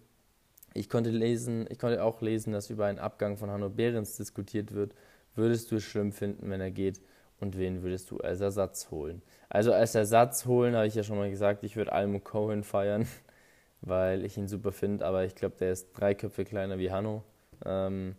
Ich 0.74 0.90
konnte 0.90 1.12
lesen, 1.12 1.68
ich 1.70 1.78
konnte 1.78 2.04
auch 2.04 2.22
lesen, 2.22 2.54
dass 2.54 2.70
über 2.70 2.86
einen 2.86 2.98
Abgang 2.98 3.38
von 3.38 3.52
Hanno 3.52 3.70
Behrens 3.70 4.18
diskutiert 4.18 4.74
wird. 4.74 4.94
Würdest 5.36 5.72
du 5.72 5.76
es 5.76 5.84
schlimm 5.84 6.12
finden, 6.12 6.50
wenn 6.50 6.62
er 6.62 6.72
geht? 6.72 7.02
Und 7.40 7.58
wen 7.58 7.84
würdest 7.84 8.10
du 8.10 8.18
als 8.18 8.42
Ersatz 8.42 8.90
holen? 8.90 9.22
Also 9.50 9.74
als 9.74 9.96
Ersatz 9.96 10.46
holen, 10.46 10.76
habe 10.76 10.88
ich 10.88 10.96
ja 10.96 11.04
schon 11.04 11.18
mal 11.18 11.30
gesagt, 11.30 11.64
ich 11.64 11.76
würde 11.76 11.92
Almo 11.92 12.20
Cohen 12.20 12.64
feiern, 12.64 13.08
weil 13.82 14.26
ich 14.26 14.38
ihn 14.38 14.48
super 14.48 14.72
finde, 14.72 15.06
aber 15.06 15.26
ich 15.26 15.36
glaube, 15.36 15.56
der 15.60 15.72
ist 15.72 15.92
drei 15.94 16.16
Köpfe 16.16 16.46
kleiner 16.46 16.80
wie 16.80 16.92
Hanno. 16.92 17.24
Ähm, 17.66 18.16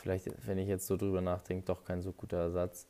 vielleicht, 0.00 0.28
wenn 0.46 0.58
ich 0.58 0.68
jetzt 0.68 0.86
so 0.86 0.96
drüber 0.96 1.20
nachdenke, 1.20 1.66
doch 1.66 1.84
kein 1.84 2.02
so 2.02 2.12
guter 2.12 2.38
Ersatz. 2.38 2.86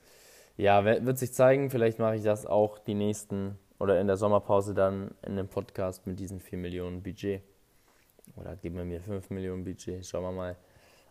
Ja, 0.57 0.85
wird 0.85 1.19
sich 1.19 1.33
zeigen, 1.33 1.71
vielleicht 1.71 1.99
mache 1.99 2.17
ich 2.17 2.23
das 2.23 2.47
auch 2.47 2.79
die 2.79 2.95
nächsten 2.95 3.59
oder 3.79 4.01
in 4.01 4.07
der 4.07 4.17
Sommerpause 4.17 4.75
dann 4.75 5.15
in 5.23 5.33
einem 5.33 5.49
Podcast 5.49 6.07
mit 6.07 6.19
diesen 6.19 6.41
4 6.41 6.59
Millionen 6.59 7.03
Budget. 7.03 7.43
Oder 8.37 8.57
geben 8.57 8.77
wir 8.77 8.85
mir 8.85 9.01
5 9.01 9.31
Millionen 9.31 9.65
Budget, 9.65 10.05
schauen 10.07 10.25
wir 10.25 10.33
mal. 10.33 10.57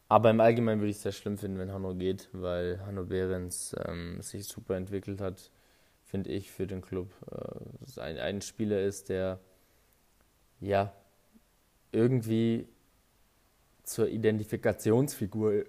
Aber 0.07 0.29
im 0.29 0.39
Allgemeinen 0.39 0.81
würde 0.81 0.91
ich 0.91 0.97
es 0.97 1.03
sehr 1.03 1.11
schlimm 1.11 1.37
finden, 1.37 1.59
wenn 1.59 1.71
Hanno 1.71 1.95
geht, 1.95 2.29
weil 2.31 2.79
Hanno 2.85 3.05
Behrens 3.05 3.75
ähm, 3.87 4.21
sich 4.21 4.45
super 4.45 4.75
entwickelt 4.75 5.21
hat 5.21 5.51
finde 6.09 6.31
ich, 6.31 6.51
für 6.51 6.65
den 6.65 6.81
Club. 6.81 7.11
Äh, 7.31 8.01
ein, 8.01 8.17
ein 8.17 8.41
Spieler 8.41 8.81
ist, 8.81 9.09
der 9.09 9.39
ja 10.59 10.91
irgendwie 11.91 12.67
zur 13.83 14.09
Identifikationsfigur 14.09 15.65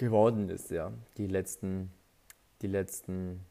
geworden 0.00 0.48
ist, 0.48 0.70
ja, 0.70 0.92
die 1.18 1.26
letzten, 1.26 1.92
die 2.62 2.66
letzten, 2.66 3.44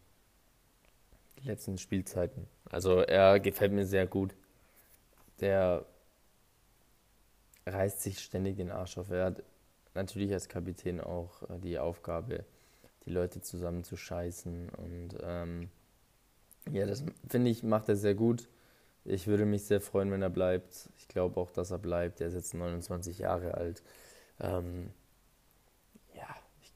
die 1.38 1.48
letzten 1.48 1.78
Spielzeiten. 1.78 2.48
Also 2.66 3.02
er 3.02 3.40
gefällt 3.40 3.72
mir 3.72 3.86
sehr 3.86 4.08
gut. 4.08 4.36
Der 5.40 5.86
reißt 7.68 8.02
sich 8.02 8.20
ständig 8.20 8.58
den 8.58 8.72
Arsch 8.72 8.98
auf. 8.98 9.12
Er 9.12 9.26
hat 9.26 9.44
natürlich 9.94 10.34
als 10.34 10.50
Kapitän 10.50 11.00
auch 11.00 11.44
äh, 11.44 11.60
die 11.60 11.78
Aufgabe, 11.78 12.44
die 13.06 13.12
Leute 13.12 13.42
zusammen 13.42 13.84
zu 13.84 13.96
scheißen. 13.96 14.70
Und 14.70 15.18
ähm, 15.22 15.70
ja, 16.72 16.88
das 16.88 17.04
finde 17.28 17.52
ich, 17.52 17.62
macht 17.62 17.90
er 17.90 17.96
sehr 17.96 18.16
gut. 18.16 18.50
Ich 19.06 19.28
würde 19.28 19.46
mich 19.46 19.66
sehr 19.66 19.82
freuen, 19.82 20.12
wenn 20.12 20.24
er 20.24 20.32
bleibt. 20.32 20.90
Ich 20.98 21.08
glaube 21.08 21.40
auch, 21.40 21.52
dass 21.52 21.70
er 21.70 21.78
bleibt. 21.78 22.22
Er 22.22 22.28
ist 22.28 22.34
jetzt 22.34 22.56
29 22.56 23.20
Jahre 23.20 23.54
alt. 23.54 23.84
Ähm, 24.40 24.90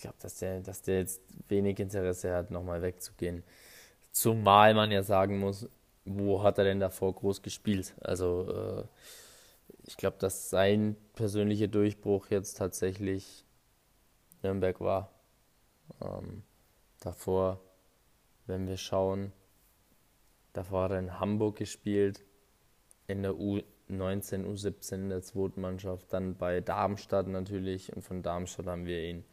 glaube, 0.04 0.18
dass 0.22 0.36
der, 0.36 0.60
dass 0.60 0.82
der 0.82 1.00
jetzt 1.00 1.22
wenig 1.48 1.80
Interesse 1.80 2.36
hat, 2.36 2.52
nochmal 2.52 2.82
wegzugehen. 2.82 3.44
Zumal 4.12 4.74
man 4.74 4.92
ja 4.92 5.02
sagen 5.02 5.40
muss, 5.40 5.68
wo 6.06 6.44
hat 6.44 6.58
er 6.58 6.66
denn 6.66 6.80
davor 6.80 7.16
groß 7.16 7.42
gespielt? 7.42 7.96
Also 8.02 8.84
äh, 8.84 8.84
ich 9.88 9.98
glaube, 9.98 10.18
dass 10.20 10.50
sein 10.50 10.96
persönlicher 11.16 11.68
Durchbruch 11.68 12.28
jetzt 12.30 12.58
tatsächlich 12.58 13.46
Nürnberg 14.44 14.82
war. 14.82 15.10
Ähm, 16.02 16.44
davor, 17.00 17.62
wenn 18.46 18.68
wir 18.68 18.78
schauen, 18.78 19.32
davor 20.52 20.84
hat 20.84 20.92
er 20.92 21.00
in 21.00 21.20
Hamburg 21.20 21.56
gespielt, 21.56 22.26
in 23.08 23.24
der 23.24 23.32
U19, 23.32 24.46
U17 24.46 24.96
in 24.96 25.10
der 25.10 25.22
zweiten 25.22 25.62
Mannschaft, 25.62 26.12
dann 26.12 26.36
bei 26.36 26.60
Darmstadt 26.60 27.28
natürlich 27.28 27.96
und 27.96 28.02
von 28.02 28.22
Darmstadt 28.22 28.68
haben 28.68 28.86
wir 28.86 29.02
ihn 29.02 29.24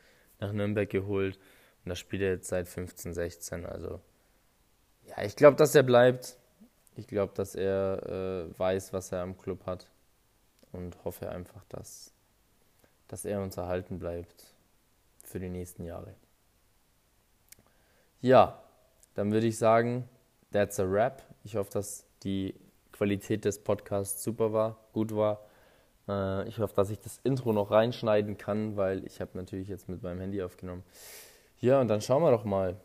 nach 0.40 0.52
Nürnberg 0.52 0.88
geholt 0.88 1.38
und 1.84 1.88
da 1.88 1.96
spielt 1.96 2.22
er 2.22 2.32
jetzt 2.32 2.48
seit 2.48 2.68
15, 2.68 3.14
16. 3.14 3.66
Also 3.66 4.00
ja, 5.06 5.24
ich 5.24 5.36
glaube, 5.36 5.56
dass 5.56 5.74
er 5.74 5.82
bleibt. 5.82 6.36
Ich 6.96 7.06
glaube, 7.06 7.32
dass 7.34 7.54
er 7.54 8.48
äh, 8.50 8.58
weiß, 8.58 8.92
was 8.92 9.12
er 9.12 9.22
am 9.22 9.38
Club 9.38 9.66
hat 9.66 9.90
und 10.72 11.04
hoffe 11.04 11.30
einfach, 11.30 11.64
dass, 11.68 12.12
dass 13.08 13.24
er 13.24 13.40
uns 13.40 13.56
erhalten 13.56 13.98
bleibt 13.98 14.54
für 15.24 15.40
die 15.40 15.48
nächsten 15.48 15.84
Jahre. 15.84 16.14
Ja, 18.20 18.62
dann 19.14 19.32
würde 19.32 19.46
ich 19.46 19.56
sagen, 19.56 20.08
that's 20.52 20.78
a 20.78 20.90
wrap. 20.90 21.22
Ich 21.42 21.56
hoffe, 21.56 21.70
dass 21.72 22.04
die 22.22 22.54
Qualität 22.92 23.44
des 23.44 23.62
Podcasts 23.62 24.22
super 24.22 24.52
war, 24.52 24.76
gut 24.92 25.14
war. 25.14 25.40
Äh, 26.10 26.48
ich 26.48 26.58
hoffe, 26.58 26.74
dass 26.74 26.90
ich 26.90 27.00
das 27.00 27.20
Intro 27.24 27.52
noch 27.52 27.70
reinschneiden 27.70 28.36
kann, 28.36 28.76
weil 28.76 29.06
ich 29.06 29.20
habe 29.20 29.30
natürlich 29.34 29.68
jetzt 29.68 29.88
mit 29.88 30.02
meinem 30.02 30.20
Handy 30.20 30.42
aufgenommen. 30.42 30.82
Ja, 31.60 31.80
und 31.80 31.88
dann 31.88 32.00
schauen 32.00 32.22
wir 32.22 32.30
doch 32.30 32.44
mal, 32.44 32.76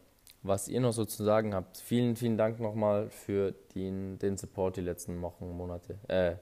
was 0.44 0.68
ihr 0.68 0.80
noch 0.80 0.94
so 0.94 1.06
zu 1.06 1.24
sagen 1.24 1.56
habt. 1.56 1.78
Vielen, 1.78 2.16
vielen 2.16 2.38
Dank 2.38 2.60
nochmal 2.60 3.10
für 3.10 3.54
den, 3.74 4.20
den 4.20 4.38
Support 4.38 4.78
die 4.78 4.82
letzten 4.82 5.22
Wochen, 5.22 5.50
Monate. 5.50 5.98
Äh, 6.08 6.36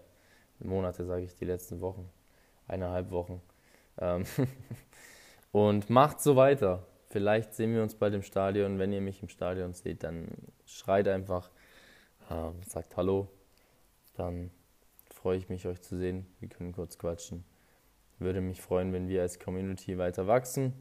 Monate 0.60 1.06
sage 1.06 1.24
ich, 1.24 1.36
die 1.36 1.46
letzten 1.46 1.80
Wochen. 1.82 2.10
Eineinhalb 2.68 3.12
Wochen. 3.12 3.42
Ähm 4.00 4.26
und 5.52 5.90
macht 5.90 6.22
so 6.22 6.36
weiter. 6.36 6.86
Vielleicht 7.10 7.54
sehen 7.54 7.74
wir 7.74 7.84
uns 7.84 7.96
bald 7.96 8.14
im 8.14 8.24
Stadion. 8.24 8.80
Wenn 8.80 8.92
ihr 8.92 9.02
mich 9.02 9.22
im 9.22 9.30
Stadion 9.30 9.74
seht, 9.74 10.04
dann 10.04 10.30
schreit 10.66 11.08
einfach, 11.08 11.52
äh, 12.30 12.52
sagt 12.68 12.98
Hallo. 12.98 13.28
Dann 14.16 14.52
freue 15.24 15.38
ich 15.38 15.48
mich, 15.48 15.66
euch 15.66 15.82
zu 15.82 15.98
sehen. 15.98 16.26
Wir 16.42 16.50
können 16.50 16.74
kurz 16.74 16.98
quatschen. 16.98 17.46
Würde 18.20 18.42
mich 18.42 18.62
freuen, 18.62 18.92
wenn 18.92 19.08
wir 19.08 19.22
als 19.22 19.40
Community 19.40 19.98
weiter 19.98 20.28
wachsen. 20.28 20.74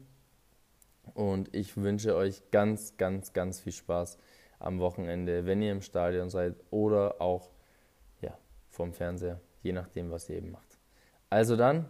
Und 1.13 1.55
ich 1.55 1.77
wünsche 1.77 2.13
euch 2.13 2.43
ganz, 2.51 2.97
ganz, 2.97 3.31
ganz 3.31 3.61
viel 3.61 3.71
Spaß 3.71 4.17
am 4.59 4.79
Wochenende, 4.79 5.45
wenn 5.45 5.61
ihr 5.61 5.71
im 5.71 5.81
Stadion 5.81 6.29
seid 6.29 6.55
oder 6.71 7.21
auch 7.21 7.51
ja, 8.19 8.37
vom 8.67 8.91
Fernseher, 8.91 9.39
je 9.61 9.71
nachdem, 9.71 10.11
was 10.11 10.27
ihr 10.27 10.35
eben 10.35 10.51
macht. 10.51 10.77
Also 11.29 11.55
dann, 11.55 11.85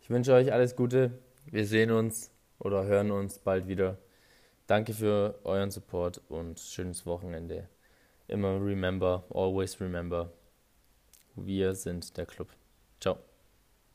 ich 0.00 0.08
wünsche 0.08 0.32
euch 0.32 0.54
alles 0.54 0.74
Gute. 0.74 1.18
Wir 1.44 1.66
sehen 1.66 1.90
uns 1.90 2.30
oder 2.58 2.86
hören 2.86 3.10
uns 3.10 3.40
bald 3.40 3.68
wieder. 3.68 3.98
Danke 4.66 4.94
für 4.94 5.38
euren 5.44 5.70
Support 5.70 6.22
und 6.30 6.58
schönes 6.60 7.04
Wochenende. 7.04 7.68
Immer 8.26 8.58
remember, 8.58 9.24
always 9.30 9.78
remember, 9.82 10.32
wir 11.36 11.74
sind 11.74 12.16
der 12.16 12.26
Club. 12.26 12.48
Ciao. 13.00 13.18